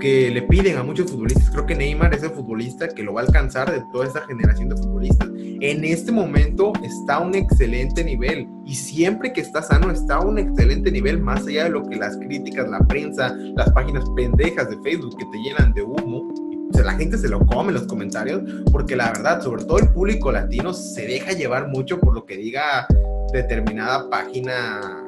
que, 0.00 0.30
le 0.30 0.42
piden 0.42 0.76
a 0.76 0.82
muchos 0.82 1.10
futbolistas. 1.10 1.50
Creo 1.50 1.66
que 1.66 1.74
Neymar 1.74 2.14
es 2.14 2.22
el 2.22 2.30
futbolista 2.30 2.88
que 2.88 3.02
lo 3.02 3.14
va 3.14 3.22
a 3.22 3.24
alcanzar 3.24 3.70
de 3.70 3.82
toda 3.92 4.06
esta 4.06 4.20
generación 4.26 4.68
de 4.68 4.76
futbolistas. 4.76 5.28
En 5.34 5.84
este 5.84 6.12
momento 6.12 6.72
está 6.82 7.16
a 7.16 7.20
un 7.20 7.34
excelente 7.34 8.02
nivel 8.04 8.48
y 8.64 8.74
siempre 8.74 9.32
que 9.32 9.40
está 9.40 9.62
sano 9.62 9.90
está 9.90 10.16
a 10.16 10.20
un 10.20 10.38
excelente 10.38 10.90
nivel, 10.90 11.20
más 11.20 11.46
allá 11.46 11.64
de 11.64 11.70
lo 11.70 11.82
que 11.84 11.96
las 11.96 12.16
críticas, 12.16 12.68
la 12.68 12.80
prensa, 12.80 13.34
las 13.56 13.70
páginas 13.72 14.04
pendejas 14.16 14.68
de 14.70 14.78
Facebook 14.82 15.16
que 15.18 15.26
te 15.26 15.38
llenan 15.38 15.72
de 15.72 15.82
humo. 15.82 16.49
O 16.70 16.72
sea, 16.72 16.84
la 16.84 16.94
gente 16.94 17.18
se 17.18 17.28
lo 17.28 17.44
come 17.46 17.72
los 17.72 17.86
comentarios 17.86 18.42
porque 18.70 18.96
la 18.96 19.08
verdad, 19.10 19.42
sobre 19.42 19.64
todo 19.64 19.78
el 19.78 19.88
público 19.88 20.30
latino, 20.30 20.72
se 20.72 21.06
deja 21.06 21.32
llevar 21.32 21.68
mucho 21.68 21.98
por 21.98 22.14
lo 22.14 22.24
que 22.24 22.36
diga 22.36 22.86
determinada 23.32 24.08
página, 24.08 25.06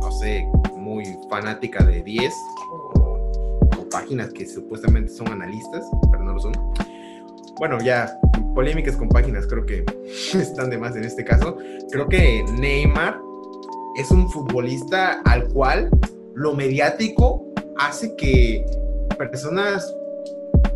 no 0.00 0.12
sé, 0.12 0.44
muy 0.76 1.04
fanática 1.28 1.84
de 1.84 2.02
10 2.02 2.32
páginas 3.90 4.32
que 4.32 4.46
supuestamente 4.46 5.12
son 5.12 5.28
analistas, 5.28 5.84
pero 6.10 6.22
no 6.24 6.34
lo 6.34 6.40
son. 6.40 6.52
Bueno, 7.58 7.78
ya 7.82 8.18
polémicas 8.54 8.96
con 8.96 9.08
páginas 9.08 9.46
creo 9.46 9.66
que 9.66 9.84
están 10.34 10.70
de 10.70 10.78
más 10.78 10.96
en 10.96 11.04
este 11.04 11.24
caso. 11.24 11.58
Creo 11.90 12.08
que 12.08 12.44
Neymar 12.58 13.20
es 13.96 14.10
un 14.10 14.30
futbolista 14.30 15.20
al 15.24 15.48
cual 15.48 15.90
lo 16.34 16.54
mediático 16.54 17.44
hace 17.76 18.14
que 18.16 18.64
personas 19.18 19.94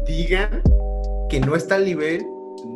digan 0.06 0.62
que 1.28 1.40
no 1.40 1.56
está 1.56 1.76
al 1.76 1.84
nivel 1.84 2.26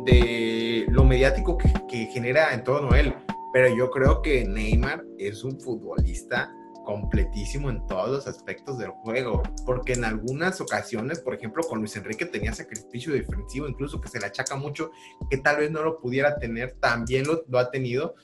de 0.05 0.85
lo 0.89 1.03
mediático 1.03 1.57
que, 1.57 2.05
genera 2.07 2.53
en 2.53 2.63
torno 2.63 2.91
a 2.91 2.99
él. 2.99 3.13
pero 3.53 3.73
yo 3.75 3.89
creo 3.89 4.21
que 4.21 4.45
Neymar 4.45 5.03
es 5.17 5.43
un 5.43 5.59
futbolista 5.59 6.51
completísimo 6.85 7.69
en 7.69 7.85
todos 7.87 8.09
los 8.09 8.27
aspectos 8.27 8.79
del 8.79 8.89
juego, 8.89 9.43
porque 9.65 9.93
en 9.93 10.05
algunas 10.05 10.59
ocasiones, 10.59 11.19
por 11.19 11.35
ejemplo, 11.35 11.63
con 11.63 11.79
Luis 11.79 11.95
Enrique 11.95 12.25
tenía 12.25 12.53
sacrificio 12.53 13.13
defensivo, 13.13 13.67
incluso 13.67 14.01
que 14.01 14.09
se 14.09 14.19
le 14.19 14.25
achaca 14.25 14.55
mucho, 14.55 14.91
que 15.29 15.37
tal 15.37 15.57
vez 15.57 15.71
no 15.71 15.83
lo 15.83 15.99
pudiera 15.99 16.37
tener, 16.37 16.77
también 16.79 17.27
lo, 17.27 17.43
lo 17.47 17.59
ha 17.59 17.69
tenido. 17.69 18.15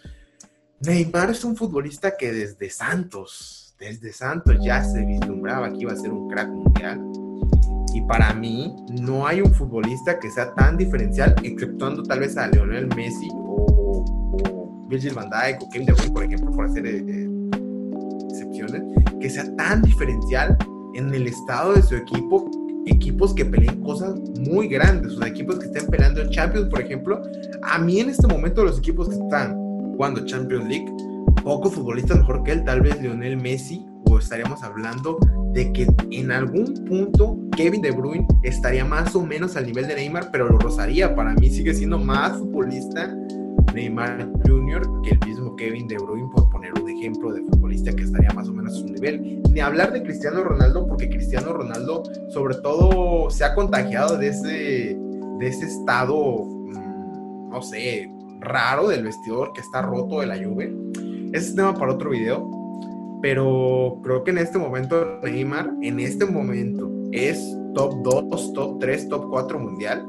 Neymar 0.80 1.30
es 1.30 1.44
un 1.44 1.56
futbolista 1.56 2.18
que 2.18 2.32
desde 2.32 2.70
Santos, 2.70 3.76
desde 3.78 4.12
Santos 4.12 4.58
ya 4.64 4.84
se 4.84 5.06
vislumbraba 5.06 5.72
que 5.72 5.80
iba 5.80 5.92
a 5.92 5.98
ser 5.98 6.12
un 6.12 6.28
crack. 6.30 6.50
Y 7.96 8.02
para 8.02 8.34
mí 8.34 8.76
no 9.02 9.26
hay 9.26 9.40
un 9.40 9.54
futbolista 9.54 10.20
que 10.20 10.30
sea 10.30 10.54
tan 10.54 10.76
diferencial, 10.76 11.34
exceptuando 11.44 12.04
tal 12.04 12.20
vez 12.20 12.36
a 12.36 12.48
Leonel 12.48 12.88
Messi 12.94 13.30
o, 13.34 13.66
o 14.34 14.88
Virgil 14.90 15.14
van 15.14 15.30
Dijk 15.30 15.64
o 15.64 15.70
Kevin 15.70 15.88
De 15.88 15.94
Bruyne, 15.94 16.12
por 16.12 16.24
ejemplo, 16.26 16.52
por 16.52 16.66
hacer 16.66 16.86
eh, 16.86 17.30
que 19.22 19.30
sea 19.30 19.56
tan 19.56 19.82
diferencial 19.82 20.58
en 20.94 21.14
el 21.14 21.28
estado 21.28 21.74
de 21.74 21.82
su 21.82 21.96
equipo, 21.96 22.52
equipos 22.86 23.34
que 23.34 23.46
peleen 23.46 23.82
cosas 23.82 24.16
muy 24.50 24.68
grandes, 24.68 25.14
o 25.14 25.18
sea, 25.20 25.28
equipos 25.28 25.58
que 25.60 25.66
estén 25.68 25.88
peleando 25.88 26.22
el 26.22 26.30
Champions, 26.32 26.68
por 26.70 26.82
ejemplo. 26.82 27.22
A 27.64 27.80
mí 27.80 28.02
en 28.02 28.10
este 28.10 28.28
momento 28.28 28.64
los 28.64 28.78
equipos 28.78 29.10
que 29.10 29.16
están 29.16 29.56
jugando 29.94 30.26
Champions 30.26 30.68
League, 30.68 30.92
pocos 31.44 31.74
futbolistas 31.74 32.18
mejor 32.18 32.44
que 32.44 32.52
él, 32.52 32.66
tal 32.66 32.82
vez 32.82 33.02
Lionel 33.02 33.38
Messi, 33.38 33.86
o 34.10 34.20
estaríamos 34.20 34.64
hablando 34.64 35.18
de 35.54 35.72
que 35.72 35.88
en 36.12 36.32
algún 36.32 36.74
punto 36.86 37.38
Kevin 37.56 37.82
De 37.82 37.92
Bruyne 37.92 38.28
estaría 38.44 38.86
más 38.86 39.16
o 39.16 39.26
menos 39.26 39.56
al 39.56 39.66
nivel 39.66 39.88
de 39.88 39.96
Neymar, 39.96 40.30
pero 40.32 40.50
lo 40.50 40.58
rozaría. 40.58 41.16
Para 41.16 41.34
mí 41.34 41.50
sigue 41.50 41.74
siendo 41.74 41.98
más 41.98 42.38
futbolista 42.38 43.16
Neymar 43.74 44.30
Jr. 44.46 45.02
que 45.04 45.12
el 45.12 45.20
mismo 45.26 45.56
Kevin 45.56 45.88
De 45.88 45.98
Bruyne, 45.98 46.30
por 46.34 46.50
poner 46.50 46.74
un 46.80 46.90
ejemplo 46.90 47.34
de 47.34 47.42
futbolista 47.42 47.94
que 47.94 48.04
estaría 48.04 48.30
más 48.32 48.48
o 48.48 48.54
menos 48.54 48.74
a 48.74 48.80
su 48.80 48.86
nivel. 48.86 49.42
Ni 49.52 49.60
hablar 49.60 49.94
de 49.94 50.04
Cristiano 50.04 50.44
Ronaldo, 50.44 50.88
porque 50.88 51.10
Cristiano 51.10 51.54
Ronaldo, 51.54 52.04
sobre 52.30 52.56
todo, 52.56 53.30
se 53.30 53.44
ha 53.44 53.54
contagiado 53.54 54.18
de 54.18 54.28
ese, 54.28 54.98
de 55.40 55.48
ese 55.48 55.66
estado, 55.66 56.46
mm, 56.46 57.50
no 57.50 57.62
sé, 57.62 58.10
raro 58.40 58.88
del 58.88 59.04
vestidor 59.04 59.54
que 59.54 59.62
está 59.62 59.82
roto 59.82 60.20
de 60.22 60.28
la 60.28 60.38
lluvia. 60.38 60.70
Ese 61.34 61.50
es 61.50 61.56
tema 61.56 61.74
para 61.74 61.94
otro 61.94 62.12
video. 62.12 62.55
Pero 63.26 64.02
creo 64.04 64.24
que 64.24 64.30
en 64.30 64.38
este 64.38 64.60
momento 64.60 65.20
Neymar, 65.24 65.74
en 65.82 66.00
este 66.00 66.28
momento, 66.28 66.92
es 67.12 67.58
top 67.74 68.04
2, 68.04 68.54
top 68.54 68.78
3, 68.80 69.10
top 69.10 69.30
4 69.32 69.60
mundial. 69.60 70.06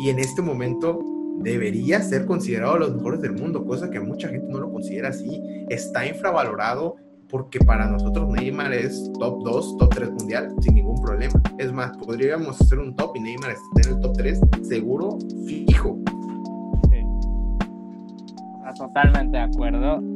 Y 0.00 0.08
en 0.08 0.18
este 0.18 0.40
momento 0.40 0.98
debería 1.40 2.00
ser 2.00 2.24
considerado 2.24 2.72
de 2.72 2.80
los 2.80 2.94
mejores 2.94 3.20
del 3.20 3.32
mundo, 3.32 3.62
cosa 3.66 3.90
que 3.90 4.00
mucha 4.00 4.28
gente 4.28 4.46
no 4.48 4.60
lo 4.60 4.72
considera 4.72 5.10
así. 5.10 5.38
Está 5.68 6.06
infravalorado 6.06 6.96
porque 7.28 7.58
para 7.58 7.90
nosotros 7.90 8.26
Neymar 8.26 8.72
es 8.72 9.12
top 9.18 9.44
2, 9.44 9.76
top 9.76 9.94
3 9.94 10.10
mundial 10.12 10.54
sin 10.62 10.76
ningún 10.76 10.98
problema. 11.02 11.38
Es 11.58 11.70
más, 11.74 11.94
podríamos 11.98 12.58
hacer 12.58 12.78
un 12.78 12.96
top 12.96 13.16
y 13.16 13.20
Neymar 13.20 13.50
esté 13.50 13.90
en 13.90 13.96
el 13.96 14.00
top 14.00 14.16
3 14.16 14.40
seguro, 14.62 15.18
fijo. 15.46 15.98
Sí. 16.88 17.04
Totalmente 18.78 19.36
de 19.36 19.42
acuerdo. 19.42 20.15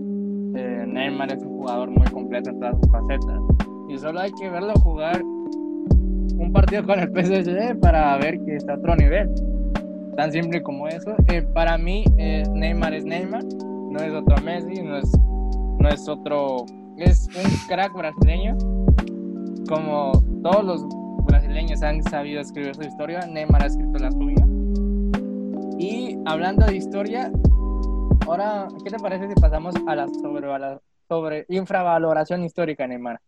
Eh, 0.54 0.84
Neymar 0.86 1.32
es 1.32 1.42
un 1.42 1.58
jugador 1.58 1.90
muy 1.90 2.06
completo 2.08 2.50
en 2.50 2.60
todas 2.60 2.76
sus 2.80 2.90
facetas. 2.90 3.40
Y 3.88 3.98
solo 3.98 4.20
hay 4.20 4.32
que 4.32 4.48
verlo 4.48 4.72
jugar 4.82 5.22
un 5.22 6.52
partido 6.52 6.84
con 6.84 7.00
el 7.00 7.08
PSG 7.14 7.80
para 7.80 8.16
ver 8.18 8.40
que 8.44 8.56
está 8.56 8.74
a 8.74 8.76
otro 8.76 8.96
nivel 8.96 9.28
tan 10.20 10.32
simple 10.32 10.62
como 10.62 10.86
eso. 10.86 11.14
Eh, 11.28 11.40
para 11.54 11.78
mí, 11.78 12.04
eh, 12.18 12.44
Neymar 12.52 12.92
es 12.92 13.06
Neymar, 13.06 13.42
no 13.90 13.98
es 13.98 14.12
otro 14.12 14.36
Messi, 14.42 14.82
no 14.82 14.98
es, 14.98 15.10
no 15.78 15.88
es 15.88 16.06
otro. 16.08 16.66
Es 16.98 17.26
un 17.28 17.50
crack 17.68 17.94
brasileño. 17.96 18.56
Como 19.66 20.12
todos 20.42 20.62
los 20.62 20.86
brasileños 21.24 21.82
han 21.82 22.02
sabido 22.02 22.42
escribir 22.42 22.74
su 22.74 22.82
historia, 22.82 23.20
Neymar 23.26 23.62
ha 23.62 23.66
escrito 23.66 23.98
la 23.98 24.12
suya. 24.12 24.46
Y 25.78 26.18
hablando 26.26 26.66
de 26.66 26.76
historia, 26.76 27.32
ahora, 28.30 28.68
¿qué 28.84 28.90
te 28.90 28.98
parece 28.98 29.28
si 29.28 29.34
pasamos 29.34 29.74
a 29.86 29.96
la 29.96 30.06
sobre, 30.08 30.48
sobre 31.08 31.44
infravaloración 31.48 32.44
histórica, 32.44 32.86
Neymar? 32.86 33.20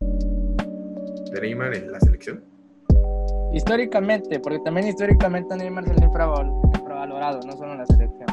¿De 0.00 1.40
Neymar 1.40 1.74
en 1.74 1.90
la 1.90 1.98
selección? 2.00 2.44
Históricamente, 3.54 4.40
porque 4.40 4.58
también 4.60 4.88
históricamente 4.88 5.56
Neymar 5.56 5.84
es 5.84 6.02
infravalorado, 6.02 7.40
no 7.46 7.52
solo 7.52 7.72
en 7.72 7.78
la 7.78 7.86
selección. 7.86 8.26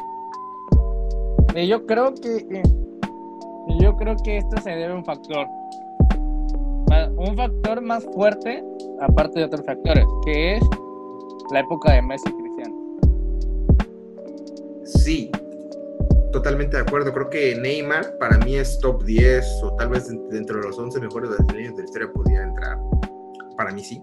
Y 1.55 1.67
yo 1.67 1.85
creo 1.85 2.13
que 2.13 2.63
yo 3.79 3.95
creo 3.95 4.15
que 4.17 4.37
esto 4.37 4.57
se 4.61 4.71
debe 4.71 4.93
a 4.93 4.95
un 4.95 5.05
factor. 5.05 5.47
Un 7.17 7.35
factor 7.35 7.81
más 7.81 8.03
fuerte, 8.13 8.63
aparte 8.99 9.39
de 9.39 9.45
otros 9.45 9.65
factores, 9.65 10.05
que 10.25 10.57
es 10.57 10.63
la 11.53 11.61
época 11.61 11.93
de 11.93 12.01
Messi 12.01 12.29
y 12.29 12.33
Cristiano. 12.33 12.75
Sí, 14.83 15.31
totalmente 16.31 16.77
de 16.77 16.83
acuerdo. 16.83 17.13
Creo 17.13 17.29
que 17.29 17.55
Neymar 17.55 18.17
para 18.17 18.37
mí 18.37 18.55
es 18.55 18.79
top 18.79 19.03
10 19.03 19.45
o 19.63 19.75
tal 19.75 19.89
vez 19.89 20.07
dentro 20.29 20.59
de 20.59 20.67
los 20.67 20.77
11 20.77 20.99
mejores 20.99 21.29
brasileños 21.29 21.75
de 21.75 21.83
la 21.83 21.85
historia 21.85 22.11
podría 22.11 22.43
entrar. 22.43 22.77
Para 23.57 23.71
mí 23.71 23.83
sí 23.83 24.01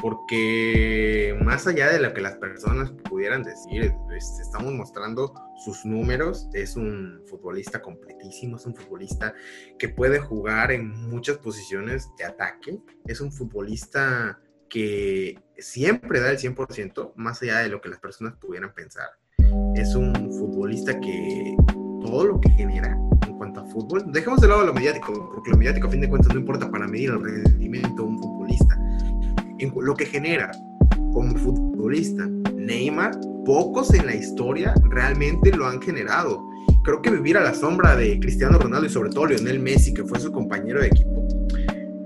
porque 0.00 1.36
más 1.42 1.66
allá 1.66 1.92
de 1.92 2.00
lo 2.00 2.14
que 2.14 2.20
las 2.20 2.36
personas 2.36 2.90
pudieran 3.08 3.42
decir, 3.42 3.92
este, 4.16 4.42
estamos 4.42 4.72
mostrando 4.72 5.34
sus 5.64 5.84
números, 5.84 6.48
es 6.52 6.76
un 6.76 7.22
futbolista 7.26 7.82
completísimo, 7.82 8.56
es 8.56 8.66
un 8.66 8.74
futbolista 8.74 9.34
que 9.78 9.88
puede 9.88 10.18
jugar 10.18 10.72
en 10.72 10.88
muchas 10.88 11.38
posiciones 11.38 12.08
de 12.16 12.24
ataque, 12.24 12.78
es 13.06 13.20
un 13.20 13.32
futbolista 13.32 14.40
que 14.68 15.38
siempre 15.58 16.20
da 16.20 16.30
el 16.30 16.38
100%, 16.38 17.12
más 17.16 17.42
allá 17.42 17.58
de 17.58 17.68
lo 17.68 17.80
que 17.80 17.88
las 17.88 17.98
personas 17.98 18.36
pudieran 18.36 18.72
pensar. 18.72 19.19
Es 19.74 19.94
un 19.94 20.14
futbolista 20.32 20.98
que 21.00 21.56
todo 22.02 22.24
lo 22.24 22.40
que 22.40 22.50
genera 22.50 22.98
en 23.26 23.36
cuanto 23.36 23.60
a 23.60 23.64
fútbol, 23.66 24.10
dejemos 24.12 24.40
de 24.40 24.48
lado 24.48 24.64
lo 24.64 24.74
mediático, 24.74 25.30
porque 25.34 25.50
lo 25.50 25.56
mediático 25.56 25.88
a 25.88 25.90
fin 25.90 26.00
de 26.00 26.08
cuentas 26.08 26.32
no 26.32 26.40
importa 26.40 26.70
para 26.70 26.86
medir 26.86 27.10
el 27.10 27.22
rendimiento 27.22 28.02
de 28.02 28.08
un 28.08 28.18
futbolista 28.18 28.78
lo 29.68 29.94
que 29.94 30.06
genera 30.06 30.50
como 31.12 31.36
futbolista 31.36 32.26
Neymar, 32.54 33.12
pocos 33.44 33.92
en 33.94 34.06
la 34.06 34.14
historia 34.14 34.74
realmente 34.90 35.50
lo 35.52 35.66
han 35.66 35.80
generado. 35.82 36.48
Creo 36.84 37.02
que 37.02 37.10
vivir 37.10 37.36
a 37.36 37.42
la 37.42 37.54
sombra 37.54 37.96
de 37.96 38.18
Cristiano 38.20 38.58
Ronaldo 38.58 38.86
y 38.86 38.90
sobre 38.90 39.10
todo 39.10 39.26
Lionel 39.26 39.60
Messi, 39.60 39.92
que 39.92 40.04
fue 40.04 40.18
su 40.18 40.32
compañero 40.32 40.80
de 40.80 40.86
equipo, 40.86 41.26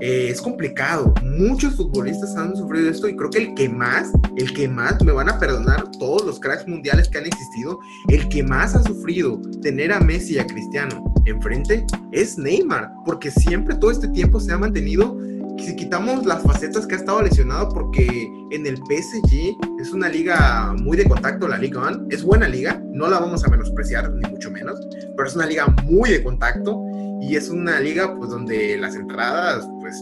eh, 0.00 0.28
es 0.28 0.40
complicado. 0.40 1.14
Muchos 1.22 1.76
futbolistas 1.76 2.36
han 2.36 2.56
sufrido 2.56 2.90
esto 2.90 3.08
y 3.08 3.16
creo 3.16 3.30
que 3.30 3.38
el 3.38 3.54
que 3.54 3.68
más, 3.68 4.10
el 4.36 4.52
que 4.52 4.68
más, 4.68 5.02
me 5.02 5.12
van 5.12 5.28
a 5.28 5.38
perdonar 5.38 5.90
todos 5.98 6.24
los 6.24 6.40
cracks 6.40 6.66
mundiales 6.66 7.08
que 7.08 7.18
han 7.18 7.26
existido, 7.26 7.78
el 8.08 8.28
que 8.28 8.42
más 8.42 8.74
ha 8.74 8.82
sufrido 8.82 9.40
tener 9.62 9.92
a 9.92 10.00
Messi 10.00 10.34
y 10.34 10.38
a 10.38 10.46
Cristiano 10.46 11.12
enfrente 11.26 11.86
es 12.12 12.36
Neymar, 12.38 12.92
porque 13.04 13.30
siempre 13.30 13.74
todo 13.76 13.90
este 13.90 14.08
tiempo 14.08 14.40
se 14.40 14.52
ha 14.52 14.58
mantenido 14.58 15.16
si 15.58 15.76
quitamos 15.76 16.26
las 16.26 16.42
facetas 16.42 16.86
que 16.86 16.94
ha 16.94 16.98
estado 16.98 17.22
lesionado, 17.22 17.68
porque 17.68 18.28
en 18.50 18.66
el 18.66 18.76
PSG 18.76 19.56
es 19.80 19.92
una 19.92 20.08
liga 20.08 20.74
muy 20.80 20.96
de 20.96 21.04
contacto, 21.04 21.48
la 21.48 21.58
Liga 21.58 21.82
One, 21.82 22.06
es 22.10 22.22
buena 22.22 22.48
liga, 22.48 22.82
no 22.92 23.08
la 23.08 23.20
vamos 23.20 23.44
a 23.44 23.48
menospreciar, 23.48 24.10
ni 24.12 24.28
mucho 24.28 24.50
menos, 24.50 24.78
pero 25.16 25.28
es 25.28 25.34
una 25.36 25.46
liga 25.46 25.66
muy 25.84 26.10
de 26.10 26.22
contacto 26.22 26.83
y 27.28 27.36
es 27.36 27.48
una 27.48 27.80
liga 27.80 28.14
pues 28.16 28.30
donde 28.30 28.76
las 28.78 28.94
entradas 28.94 29.68
pues 29.80 29.96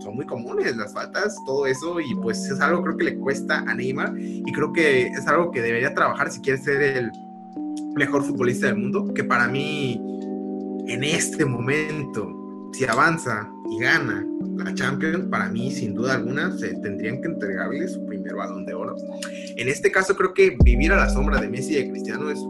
son 0.00 0.14
muy 0.14 0.26
comunes, 0.26 0.76
las 0.76 0.92
faltas, 0.92 1.36
todo 1.44 1.66
eso, 1.66 2.00
y 2.00 2.14
pues 2.16 2.44
es 2.50 2.60
algo 2.60 2.82
creo 2.82 2.96
que 2.96 3.04
le 3.04 3.18
cuesta 3.18 3.58
a 3.66 3.74
Neymar 3.74 4.14
y 4.18 4.50
creo 4.52 4.72
que 4.72 5.06
es 5.06 5.26
algo 5.26 5.50
que 5.50 5.60
debería 5.60 5.94
trabajar 5.94 6.30
si 6.30 6.40
quiere 6.40 6.58
ser 6.58 6.80
el 6.82 7.10
mejor 7.96 8.22
futbolista 8.22 8.66
del 8.66 8.76
mundo, 8.76 9.12
que 9.14 9.24
para 9.24 9.48
mí 9.48 10.00
en 10.86 11.04
este 11.04 11.44
momento, 11.44 12.70
si 12.72 12.84
avanza 12.84 13.50
y 13.70 13.80
gana 13.80 14.26
la 14.56 14.74
Champions, 14.74 15.26
para 15.30 15.48
mí, 15.48 15.70
sin 15.70 15.94
duda 15.94 16.14
alguna, 16.14 16.56
se 16.56 16.74
tendrían 16.76 17.20
que 17.20 17.28
entregarle 17.28 17.86
su 17.88 18.04
primer 18.06 18.34
balón 18.34 18.64
de 18.64 18.74
oro. 18.74 18.96
En 19.56 19.68
este 19.68 19.90
caso, 19.90 20.16
creo 20.16 20.32
que 20.32 20.56
vivir 20.64 20.92
a 20.92 20.96
la 20.96 21.10
sombra 21.10 21.40
de 21.40 21.48
Messi 21.48 21.74
y 21.74 21.82
de 21.82 21.90
Cristiano 21.90 22.30
es 22.30 22.40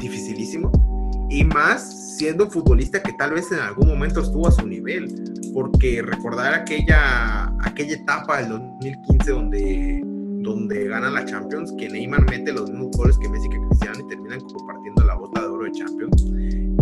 dificilísimo. 0.00 0.93
Y 1.34 1.44
más 1.44 2.16
siendo 2.16 2.44
un 2.44 2.50
futbolista 2.50 3.02
que 3.02 3.12
tal 3.14 3.32
vez 3.32 3.50
en 3.50 3.58
algún 3.58 3.88
momento 3.88 4.20
estuvo 4.20 4.46
a 4.46 4.52
su 4.52 4.66
nivel. 4.66 5.12
Porque 5.52 6.00
recordar 6.02 6.54
aquella, 6.54 7.52
aquella 7.60 7.94
etapa 7.94 8.38
del 8.38 8.50
2015 8.50 9.30
donde, 9.30 10.02
donde 10.42 10.88
gana 10.88 11.10
la 11.10 11.24
Champions, 11.24 11.74
que 11.78 11.88
Neymar 11.88 12.28
mete 12.30 12.52
los 12.52 12.70
mismos 12.70 12.90
goles 12.96 13.18
que 13.18 13.28
Messi 13.28 13.48
que 13.48 13.58
Cristiano 13.68 13.98
y 14.00 14.08
terminan 14.08 14.40
compartiendo 14.40 15.04
la 15.04 15.14
bota 15.14 15.40
de 15.40 15.46
oro 15.48 15.64
de 15.64 15.72
Champions. 15.72 16.24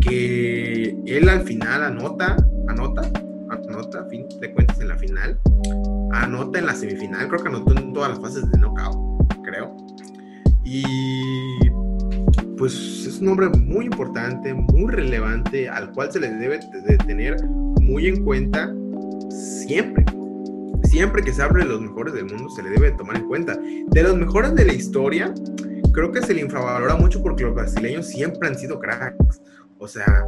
Que 0.00 0.96
él 1.06 1.28
al 1.28 1.42
final 1.42 1.84
anota, 1.84 2.36
anota 2.68 3.10
anota, 3.52 4.00
a 4.00 4.04
fin 4.06 4.26
de 4.40 4.52
cuentas, 4.52 4.80
en 4.80 4.88
la 4.88 4.96
final, 4.96 5.38
anota 6.12 6.58
en 6.58 6.66
la 6.66 6.74
semifinal, 6.74 7.28
creo 7.28 7.42
que 7.42 7.48
anotó 7.48 7.72
en 7.76 7.92
todas 7.92 8.10
las 8.10 8.20
fases 8.20 8.50
de 8.50 8.58
knockout, 8.58 9.42
creo. 9.42 9.76
Y 10.64 10.82
pues 12.56 12.74
es 13.06 13.18
un 13.18 13.26
nombre 13.26 13.48
muy 13.48 13.86
importante, 13.86 14.54
muy 14.54 14.90
relevante, 14.92 15.68
al 15.68 15.92
cual 15.92 16.12
se 16.12 16.20
le 16.20 16.30
debe 16.30 16.60
de 16.86 16.96
tener 16.98 17.42
muy 17.80 18.08
en 18.08 18.24
cuenta 18.24 18.72
siempre. 19.30 20.04
Siempre 20.84 21.22
que 21.22 21.32
se 21.32 21.42
hable 21.42 21.64
de 21.64 21.70
los 21.70 21.80
mejores 21.80 22.12
del 22.14 22.26
mundo 22.26 22.50
se 22.50 22.62
le 22.62 22.70
debe 22.70 22.92
tomar 22.92 23.16
en 23.16 23.26
cuenta. 23.26 23.58
De 23.88 24.02
los 24.02 24.16
mejores 24.16 24.54
de 24.54 24.64
la 24.64 24.74
historia, 24.74 25.32
creo 25.92 26.12
que 26.12 26.22
se 26.22 26.34
le 26.34 26.42
infravalora 26.42 26.96
mucho 26.96 27.22
porque 27.22 27.44
los 27.44 27.54
brasileños 27.54 28.06
siempre 28.08 28.48
han 28.48 28.58
sido 28.58 28.78
cracks. 28.78 29.40
O 29.78 29.88
sea, 29.88 30.24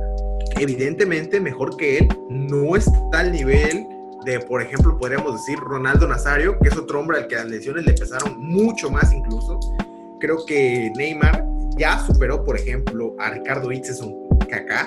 evidentemente 0.59 1.41
mejor 1.41 1.77
que 1.77 1.99
él 1.99 2.09
no 2.31 2.77
está 2.77 3.21
al 3.21 3.33
nivel 3.33 3.87
de, 4.25 4.41
por 4.41 4.63
ejemplo, 4.63 4.97
podríamos 4.97 5.35
decir 5.35 5.59
Ronaldo 5.59 6.09
Nazario, 6.09 6.59
que 6.59 6.69
es 6.69 6.77
otro 6.77 7.01
hombre 7.01 7.19
al 7.19 7.27
que 7.27 7.35
las 7.37 7.47
lesiones 7.47 7.85
le 7.85 7.93
pesaron 7.93 8.41
mucho 8.41 8.91
más 8.91 9.13
incluso. 9.13 9.61
Creo 10.19 10.45
que 10.47 10.91
Neymar 10.97 11.54
ya 11.79 11.99
superó, 12.07 12.45
por 12.45 12.57
ejemplo, 12.57 13.15
a 13.19 13.31
Ricardo 13.31 13.73
Itzeson 13.73 14.15
Kaká, 14.49 14.87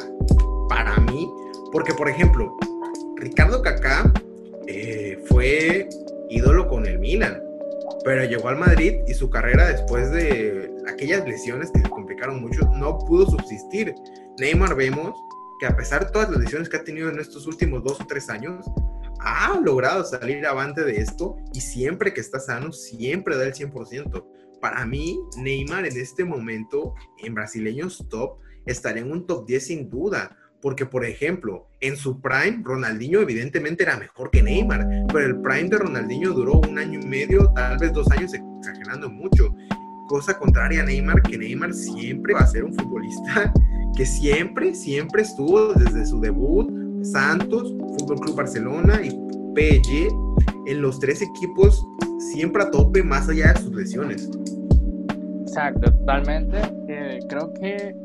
para 0.69 0.97
mí, 0.97 1.29
porque, 1.71 1.93
por 1.93 2.09
ejemplo, 2.09 2.55
Ricardo 3.17 3.61
Kaká 3.61 4.11
eh, 4.67 5.23
fue 5.27 5.87
ídolo 6.29 6.67
con 6.67 6.85
el 6.85 6.99
Milan, 6.99 7.41
pero 8.03 8.23
llegó 8.25 8.49
al 8.49 8.57
Madrid 8.57 8.95
y 9.07 9.13
su 9.13 9.29
carrera 9.29 9.67
después 9.67 10.11
de 10.11 10.71
aquellas 10.87 11.27
lesiones 11.27 11.71
que 11.71 11.81
se 11.81 11.89
complicaron 11.89 12.41
mucho 12.41 12.61
no 12.75 12.97
pudo 12.99 13.25
subsistir. 13.29 13.93
Neymar 14.39 14.75
vemos 14.75 15.15
que 15.59 15.65
a 15.65 15.75
pesar 15.75 16.05
de 16.05 16.11
todas 16.11 16.29
las 16.29 16.39
lesiones 16.39 16.69
que 16.69 16.77
ha 16.77 16.83
tenido 16.83 17.09
en 17.09 17.19
estos 17.19 17.47
últimos 17.47 17.83
dos 17.83 17.99
o 17.99 18.05
tres 18.05 18.29
años, 18.29 18.65
ha 19.19 19.59
logrado 19.59 20.03
salir 20.03 20.45
avante 20.45 20.83
de 20.83 20.97
esto 20.97 21.37
y 21.53 21.61
siempre 21.61 22.13
que 22.13 22.21
está 22.21 22.39
sano, 22.39 22.71
siempre 22.71 23.35
da 23.35 23.43
el 23.43 23.53
100%. 23.53 24.23
Para 24.61 24.85
mí, 24.85 25.19
Neymar 25.37 25.85
en 25.85 25.97
este 25.97 26.25
momento, 26.25 26.95
en 27.19 27.33
brasileños 27.33 28.05
top, 28.09 28.37
estaría 28.65 29.03
en 29.03 29.11
un 29.11 29.25
top 29.25 29.45
10 29.47 29.65
sin 29.65 29.89
duda. 29.89 30.35
Porque, 30.61 30.85
por 30.85 31.05
ejemplo, 31.05 31.67
en 31.81 31.95
su 31.95 32.19
prime, 32.19 32.61
Ronaldinho 32.63 33.21
evidentemente 33.21 33.83
era 33.83 33.97
mejor 33.97 34.31
que 34.31 34.41
Neymar, 34.41 34.87
pero 35.13 35.25
el 35.25 35.41
prime 35.41 35.69
de 35.69 35.77
Ronaldinho 35.77 36.33
duró 36.33 36.59
un 36.67 36.79
año 36.79 36.99
y 36.99 37.05
medio, 37.05 37.51
tal 37.53 37.77
vez 37.77 37.93
dos 37.93 38.09
años, 38.11 38.33
exagerando 38.33 39.09
mucho. 39.09 39.53
Cosa 40.07 40.37
contraria 40.37 40.81
a 40.81 40.85
Neymar, 40.85 41.21
que 41.21 41.37
Neymar 41.37 41.73
siempre 41.73 42.33
va 42.33 42.39
a 42.39 42.47
ser 42.47 42.63
un 42.63 42.73
futbolista 42.73 43.53
que 43.95 44.05
siempre, 44.05 44.73
siempre 44.73 45.23
estuvo 45.23 45.73
desde 45.73 46.05
su 46.05 46.19
debut, 46.19 46.71
Santos, 47.03 47.73
Fútbol 47.97 48.19
Club 48.19 48.35
Barcelona 48.35 49.01
y 49.03 49.09
PSG, 49.09 50.26
en 50.67 50.81
los 50.81 50.99
tres 50.99 51.21
equipos, 51.21 51.87
siempre 52.19 52.63
a 52.63 52.71
tope, 52.71 53.01
más 53.01 53.29
allá 53.29 53.53
de 53.53 53.61
sus 53.61 53.73
lesiones. 53.73 54.29
Exacto, 55.41 55.91
totalmente. 55.91 56.57
Eh, 56.89 57.19
creo 57.29 57.53
que 57.53 57.95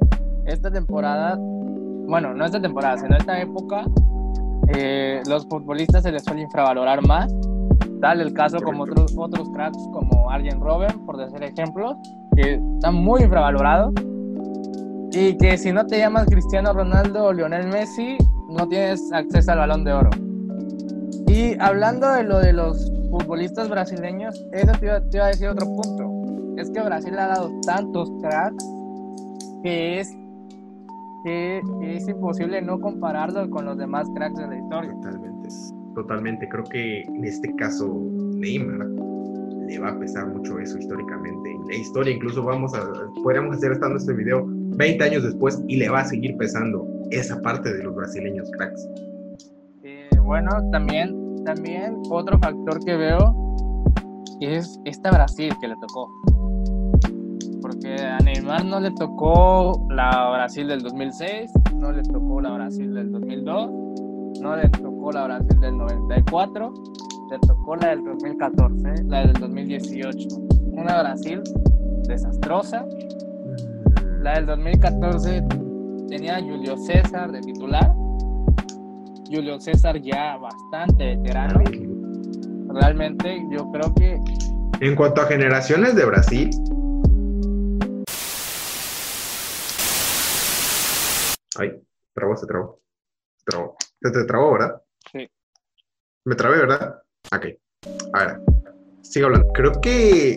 esta 0.46 0.70
temporada, 0.70 1.37
bueno, 1.38 2.33
no 2.35 2.44
esta 2.44 2.61
temporada, 2.61 2.98
sino 2.98 3.16
esta 3.16 3.40
época, 3.40 3.85
eh, 4.75 5.20
los 5.29 5.46
futbolistas 5.48 6.05
se 6.05 6.12
les 6.12 6.22
suele 6.22 6.42
infravalorar 6.42 7.07
más. 7.07 7.35
Tal 8.01 8.20
el 8.20 8.33
caso 8.33 8.59
como 8.59 8.85
otros, 8.85 9.14
otros 9.16 9.51
cracks 9.51 9.79
como 9.92 10.31
Arjen 10.31 10.61
Robben, 10.61 11.05
por 11.05 11.16
decir 11.16 11.42
ejemplos, 11.42 11.96
que 12.37 12.61
están 12.77 12.94
muy 12.94 13.22
infravalorados. 13.22 13.92
Y 15.12 15.37
que 15.37 15.59
si 15.59 15.72
no 15.72 15.87
te 15.87 15.98
llamas 15.98 16.27
Cristiano 16.27 16.72
Ronaldo 16.72 17.25
o 17.25 17.33
Lionel 17.33 17.68
Messi, 17.68 18.16
no 18.48 18.66
tienes 18.68 19.12
acceso 19.12 19.53
al 19.53 19.59
balón 19.59 19.85
de 19.85 19.92
oro. 19.92 20.11
Y 21.33 21.57
hablando 21.61 22.12
de 22.12 22.25
lo 22.25 22.40
de 22.40 22.53
los 22.53 22.92
futbolistas 23.11 23.71
brasileños, 23.71 24.38
eso 24.53 24.73
te 24.79 24.85
iba, 25.16 25.25
a 25.25 25.29
decir 25.29 25.49
otro 25.49 25.64
punto. 25.64 26.61
Es 26.61 26.71
que 26.71 26.83
Brasil 26.83 27.18
ha 27.18 27.29
dado 27.29 27.51
tantos 27.64 28.12
cracks 28.21 28.62
que 29.62 30.01
es, 30.01 30.14
que 31.25 31.62
es 31.81 32.07
imposible 32.07 32.61
no 32.61 32.79
compararlo 32.79 33.49
con 33.49 33.64
los 33.64 33.79
demás 33.79 34.07
cracks 34.14 34.37
de 34.37 34.47
la 34.47 34.59
historia. 34.59 34.92
Totalmente, 34.92 35.49
totalmente. 35.95 36.49
Creo 36.51 36.64
que 36.64 37.01
en 37.01 37.25
este 37.25 37.55
caso 37.55 37.88
Neymar 38.35 38.88
le 39.68 39.79
va 39.79 39.88
a 39.88 39.99
pesar 39.99 40.27
mucho 40.27 40.59
eso 40.59 40.77
históricamente. 40.77 41.51
En 41.51 41.66
la 41.66 41.77
historia 41.77 42.14
incluso 42.14 42.42
vamos 42.42 42.75
a, 42.75 42.87
podríamos 43.23 43.57
hacer 43.57 43.73
estando 43.73 43.97
este 43.97 44.12
video 44.12 44.45
20 44.47 45.03
años 45.03 45.23
después 45.23 45.62
y 45.66 45.77
le 45.77 45.88
va 45.88 46.01
a 46.01 46.05
seguir 46.05 46.37
pesando 46.37 46.87
esa 47.11 47.40
parte 47.40 47.73
de 47.73 47.85
los 47.85 47.95
brasileños 47.95 48.51
cracks. 48.51 48.87
Eh, 49.83 50.11
bueno, 50.23 50.51
también, 50.71 51.22
también 51.44 52.02
otro 52.11 52.38
factor 52.38 52.85
que 52.85 52.96
veo 52.96 53.35
es 54.40 54.81
esta 54.85 55.11
Brasil 55.11 55.52
que 55.61 55.68
le 55.68 55.76
tocó. 55.76 56.11
Porque 57.61 57.94
a 58.02 58.18
Neymar 58.18 58.64
no 58.64 58.81
le 58.81 58.90
tocó 58.92 59.87
la 59.90 60.31
Brasil 60.31 60.68
del 60.68 60.81
2006, 60.83 61.52
no 61.76 61.92
le 61.92 62.02
tocó 62.02 62.40
la 62.40 62.50
Brasil 62.52 62.92
del 62.92 63.12
2002, 63.12 63.70
no 64.40 64.57
le 64.57 64.68
tocó 64.68 65.12
la 65.12 65.24
Brasil 65.24 65.61
del 65.61 65.78
94, 65.78 66.74
le 67.31 67.38
tocó 67.46 67.76
la 67.76 67.88
del 67.88 68.05
2014, 68.05 69.05
la 69.05 69.26
del 69.26 69.33
2018. 69.35 70.28
Una 70.72 71.02
Brasil 71.02 71.40
desastrosa, 72.09 72.85
la 74.20 74.35
del 74.35 74.46
2014 74.46 75.44
tenía 76.09 76.37
a 76.37 76.40
Julio 76.42 76.76
César 76.76 77.31
de 77.33 77.40
titular. 77.40 77.92
Julio 79.33 79.59
César 79.59 79.99
ya 80.03 80.37
bastante 80.37 81.16
veterano. 81.16 81.64
Realmente 82.68 83.42
yo 83.51 83.71
creo 83.73 83.95
que... 83.95 84.21
En 84.81 84.95
cuanto 84.95 85.23
a 85.23 85.27
generaciones 85.27 85.97
de 85.97 86.05
Brasil, 86.05 86.51
Ay, 91.59 91.83
trabó, 92.12 92.37
se 92.37 92.47
trabó. 92.47 92.81
Se 93.38 93.45
trabó. 93.47 93.77
Se 94.03 94.11
te 94.11 94.25
trabó, 94.25 94.53
¿verdad? 94.53 94.83
Sí. 95.11 95.31
Me 96.25 96.35
trabé, 96.35 96.59
¿verdad? 96.59 97.03
Ok. 97.35 97.47
A 98.12 98.25
ver, 98.25 98.40
sigo 99.03 99.27
hablando. 99.27 99.51
Creo 99.55 99.73
que 99.81 100.35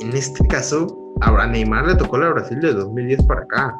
en 0.00 0.12
este 0.14 0.46
caso 0.48 0.86
a 1.20 1.46
Neymar 1.46 1.86
le 1.86 1.96
tocó 1.96 2.16
la 2.16 2.30
Brasil 2.30 2.60
de 2.60 2.72
2010 2.72 3.26
para 3.26 3.42
acá. 3.42 3.74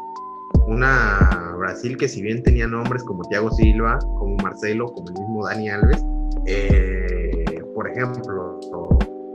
Una 0.67 1.55
Brasil 1.59 1.97
que 1.97 2.09
si 2.09 2.23
bien 2.23 2.43
tenía 2.43 2.67
nombres 2.67 3.03
como 3.05 3.23
Thiago 3.25 3.51
Silva, 3.53 3.99
como 4.19 4.37
Marcelo, 4.43 4.87
como 4.87 5.09
el 5.09 5.15
mismo 5.15 5.45
Dani 5.45 5.69
Alves, 5.71 6.05
eh, 6.47 7.63
por 7.75 7.89
ejemplo, 7.89 8.59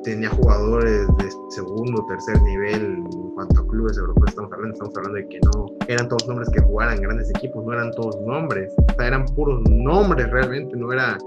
tenía 0.04 0.30
jugadores 0.30 1.08
de 1.18 1.30
segundo, 1.50 2.06
tercer 2.08 2.42
nivel 2.42 2.82
en 2.84 3.32
cuanto 3.36 3.62
a 3.62 3.68
clubes 3.68 3.98
europeos 3.98 4.30
estamos 4.30 4.52
hablando, 4.52 4.74
estamos 4.74 4.98
hablando 4.98 5.18
de 5.18 5.28
que 5.28 5.40
no 5.46 5.66
eran 5.88 6.10
todos 6.10 6.28
nombres 6.28 6.50
que 6.50 6.62
jugaran 6.62 7.02
grandes 7.02 7.30
equipos, 7.30 7.64
no 7.66 7.74
eran 7.74 7.92
todos 7.92 8.20
nombres, 8.22 8.74
o 8.78 8.96
sea, 8.96 9.08
eran 9.08 9.26
puros 9.26 9.62
nombres 9.70 10.30
realmente, 10.32 10.76
no 10.76 10.92
era 10.92 11.18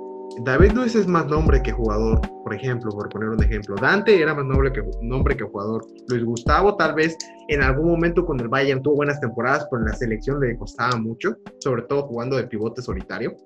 David 0.43 0.73
Luis 0.73 0.95
es 0.95 1.07
más 1.07 1.27
nombre 1.27 1.63
que 1.63 1.73
jugador, 1.73 2.21
por 2.43 2.55
ejemplo, 2.55 2.91
por 2.91 3.09
poner 3.09 3.29
un 3.29 3.43
ejemplo. 3.43 3.77
Dante 3.81 4.21
era 4.21 4.35
más 4.35 4.45
nombre 4.45 4.73
que, 4.73 4.83
nombre 5.03 5.37
que 5.37 5.45
jugador. 5.45 5.87
Luis 6.09 6.25
Gustavo 6.25 6.77
tal 6.77 6.95
vez 6.95 7.17
en 7.49 7.63
algún 7.63 7.93
momento 7.93 8.25
con 8.27 8.41
el 8.41 8.49
Bayern 8.49 8.83
tuvo 8.83 8.97
buenas 8.97 9.21
temporadas, 9.21 9.67
pero 9.71 9.83
en 9.83 9.89
la 9.89 9.95
selección 9.95 10.41
le 10.41 10.57
costaba 10.57 10.97
mucho, 10.97 11.37
sobre 11.61 11.83
todo 11.83 12.03
jugando 12.03 12.37
de 12.37 12.47
pivote 12.47 12.83
solitario. 12.83 13.37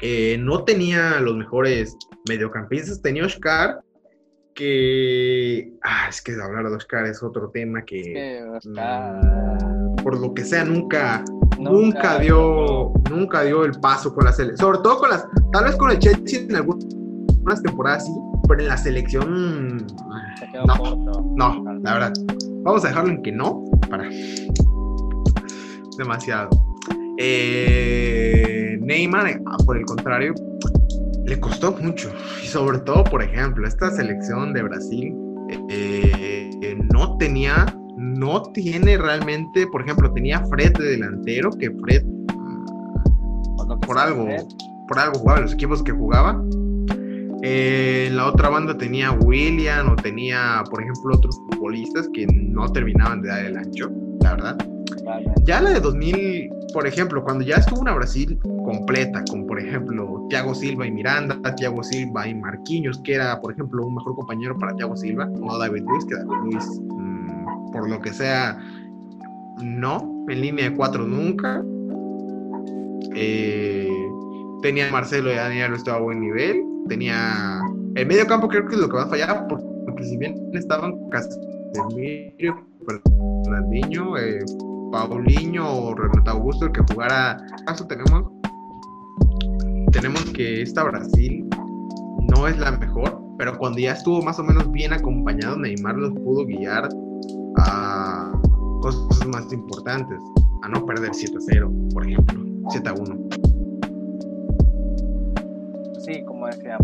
Eh, 0.00 0.36
no 0.38 0.64
tenía 0.64 1.20
los 1.20 1.36
mejores 1.36 1.96
mediocampistas, 2.28 3.02
tenía 3.02 3.26
Oscar, 3.26 3.80
que... 4.54 5.72
Ah, 5.82 6.06
es 6.08 6.22
que 6.22 6.32
hablar 6.32 6.68
de 6.68 6.76
Oscar 6.76 7.06
es 7.06 7.22
otro 7.22 7.50
tema 7.50 7.84
que... 7.84 8.44
Mm, 8.64 9.96
por 10.02 10.18
lo 10.18 10.32
que 10.34 10.44
sea, 10.44 10.64
nunca 10.64 11.24
nunca, 11.58 12.18
dio, 12.18 12.92
nunca 13.10 13.42
dio 13.42 13.64
el 13.64 13.72
paso 13.80 14.14
con 14.14 14.24
la 14.24 14.32
selección. 14.32 14.58
Sobre 14.58 14.78
todo 14.78 14.98
con 14.98 15.10
las, 15.10 15.26
tal 15.52 15.64
vez 15.64 15.76
con 15.76 15.90
el 15.90 15.98
Chelsea 15.98 16.40
en 16.40 16.56
algunas 16.56 17.62
temporadas 17.62 18.04
sí, 18.04 18.12
pero 18.48 18.60
en 18.60 18.68
la 18.68 18.76
selección. 18.76 19.86
No, 20.66 20.96
no, 21.36 21.80
la 21.82 21.92
verdad. 21.94 22.12
Vamos 22.62 22.84
a 22.84 22.88
dejarlo 22.88 23.10
en 23.10 23.22
que 23.22 23.32
no, 23.32 23.64
para. 23.88 24.08
Demasiado. 25.96 26.48
Eh, 27.18 28.78
Neymar, 28.80 29.40
por 29.66 29.76
el 29.76 29.84
contrario, 29.84 30.34
le 31.24 31.40
costó 31.40 31.72
mucho. 31.72 32.10
Y 32.42 32.46
sobre 32.46 32.78
todo, 32.80 33.04
por 33.04 33.22
ejemplo, 33.22 33.66
esta 33.66 33.90
selección 33.90 34.52
de 34.52 34.62
Brasil 34.62 35.14
eh, 35.68 36.78
no 36.92 37.16
tenía 37.18 37.66
no 37.98 38.42
tiene 38.52 38.96
realmente, 38.96 39.66
por 39.66 39.82
ejemplo, 39.82 40.12
tenía 40.12 40.44
Fred 40.46 40.72
de 40.78 40.90
delantero, 40.92 41.50
que 41.50 41.70
Fred 41.70 42.02
por 43.86 43.98
algo, 43.98 44.26
por 44.86 44.98
algo 44.98 45.18
jugaba 45.18 45.38
en 45.38 45.44
los 45.44 45.54
equipos 45.54 45.82
que 45.82 45.92
jugaba. 45.92 46.42
Eh, 47.42 48.06
en 48.08 48.16
la 48.16 48.26
otra 48.26 48.48
banda 48.48 48.76
tenía 48.76 49.12
William 49.12 49.90
o 49.92 49.96
tenía, 49.96 50.62
por 50.70 50.82
ejemplo, 50.82 51.16
otros 51.16 51.36
futbolistas 51.50 52.08
que 52.12 52.26
no 52.26 52.70
terminaban 52.72 53.22
de 53.22 53.28
dar 53.28 53.44
el 53.44 53.56
ancho, 53.56 53.90
la 54.20 54.30
verdad. 54.34 54.58
Ya 55.44 55.60
la 55.60 55.70
de 55.70 55.80
2000, 55.80 56.50
por 56.74 56.86
ejemplo, 56.86 57.22
cuando 57.22 57.44
ya 57.44 57.56
estuvo 57.56 57.80
una 57.80 57.94
Brasil 57.94 58.38
completa, 58.64 59.24
con 59.30 59.46
por 59.46 59.58
ejemplo 59.58 60.26
Thiago 60.28 60.54
Silva 60.54 60.86
y 60.86 60.90
Miranda, 60.90 61.40
Thiago 61.56 61.82
Silva 61.82 62.28
y 62.28 62.34
Marquinhos, 62.34 63.00
que 63.02 63.14
era, 63.14 63.40
por 63.40 63.52
ejemplo, 63.52 63.86
un 63.86 63.94
mejor 63.94 64.14
compañero 64.16 64.58
para 64.58 64.74
Thiago 64.74 64.96
Silva, 64.96 65.26
no 65.26 65.58
David 65.58 65.84
Luis, 65.86 66.04
que 66.04 66.14
David 66.16 66.52
Luis 66.52 66.80
por 67.72 67.88
lo 67.88 68.00
que 68.00 68.12
sea, 68.12 68.58
no, 69.62 70.24
en 70.28 70.40
línea 70.40 70.70
de 70.70 70.76
cuatro 70.76 71.06
nunca. 71.06 71.62
Eh, 73.14 73.88
tenía 74.62 74.90
Marcelo 74.90 75.32
y 75.32 75.36
Daniel 75.36 75.74
estaba 75.74 75.98
a 75.98 76.00
buen 76.00 76.20
nivel. 76.20 76.62
Tenía 76.88 77.60
el 77.94 78.06
medio 78.06 78.26
campo 78.26 78.48
creo 78.48 78.66
que 78.66 78.74
es 78.74 78.80
lo 78.80 78.88
que 78.88 78.96
más 78.96 79.10
fallaba 79.10 79.46
porque 79.48 80.04
si 80.04 80.16
bien 80.16 80.34
estaban 80.52 80.94
Casemiro, 81.10 82.64
Fernandinho, 83.44 84.16
eh, 84.16 84.44
Paulinho 84.92 85.68
o 85.68 85.94
Renato 85.94 86.30
Augusto 86.30 86.66
el 86.66 86.72
que 86.72 86.82
jugara, 86.92 87.36
caso 87.66 87.86
tenemos 87.86 88.30
tenemos 89.90 90.22
que 90.26 90.62
esta 90.62 90.84
Brasil 90.84 91.48
no 92.30 92.46
es 92.46 92.58
la 92.58 92.72
mejor, 92.72 93.20
pero 93.38 93.56
cuando 93.58 93.78
ya 93.78 93.92
estuvo 93.92 94.22
más 94.22 94.38
o 94.38 94.44
menos 94.44 94.70
bien 94.70 94.92
acompañado, 94.92 95.56
Neymar 95.56 95.96
los 95.96 96.12
pudo 96.12 96.44
guiar 96.44 96.88
a 97.58 98.32
cosas 98.80 99.26
más 99.28 99.52
importantes, 99.52 100.18
a 100.62 100.68
no 100.68 100.84
perder 100.86 101.10
7-0, 101.10 101.92
por 101.92 102.06
ejemplo, 102.06 102.44
7-1. 102.68 103.18
Sí, 106.00 106.24
como 106.24 106.46
decía, 106.46 106.78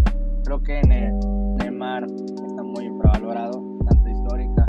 creo 0.45 0.63
que 0.63 0.83
Neymar 0.83 2.05
está 2.05 2.63
muy 2.63 2.85
infravalorado, 2.85 3.63
tanto 3.89 4.09
histórica 4.09 4.67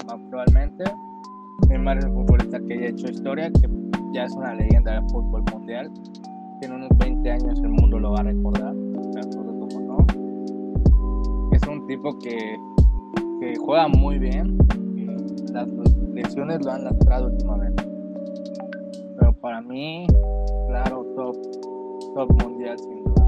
como 0.00 0.12
actualmente. 0.12 0.84
Neymar 1.68 1.98
es 1.98 2.04
un 2.04 2.14
futbolista 2.14 2.58
que 2.60 2.78
ya 2.78 2.86
ha 2.86 2.88
hecho 2.88 3.10
historia, 3.10 3.50
que 3.52 3.68
ya 4.14 4.24
es 4.24 4.32
una 4.32 4.54
leyenda 4.54 4.92
del 4.92 5.08
fútbol 5.10 5.42
mundial. 5.52 5.90
En 6.62 6.72
unos 6.72 6.90
20 6.98 7.30
años 7.30 7.58
el 7.62 7.70
mundo 7.70 7.98
lo 7.98 8.12
va 8.12 8.20
a 8.20 8.24
recordar 8.24 8.74
tipo 11.88 12.16
que, 12.18 12.56
que 13.40 13.56
juega 13.56 13.88
muy 13.88 14.18
bien. 14.18 14.58
Las 15.52 15.68
lesiones 16.12 16.64
lo 16.64 16.72
han 16.72 16.84
lastrado 16.84 17.28
últimamente. 17.28 17.84
Pero 19.18 19.32
para 19.40 19.60
mí, 19.62 20.06
claro, 20.68 21.04
top, 21.16 21.36
top 22.14 22.42
mundial 22.42 22.78
sin 22.78 23.02
duda. 23.04 23.24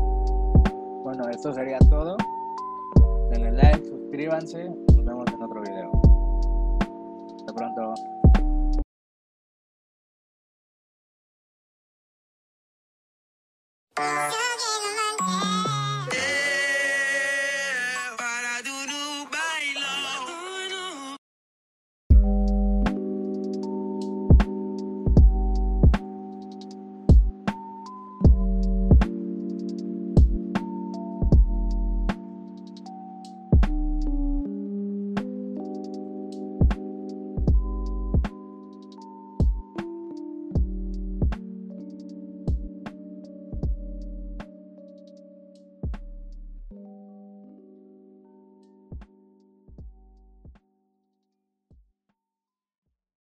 Bueno, 1.03 1.29
esto 1.31 1.53
sería 1.53 1.79
todo. 1.89 2.17
Denle 3.31 3.53
like, 3.53 3.85
suscríbanse. 3.87 4.69
Nos 4.69 5.05
vemos 5.05 5.25
en 5.33 5.43
otro 5.43 5.63
video. 5.63 5.91
Hasta 7.37 7.53
pronto. 7.55 7.95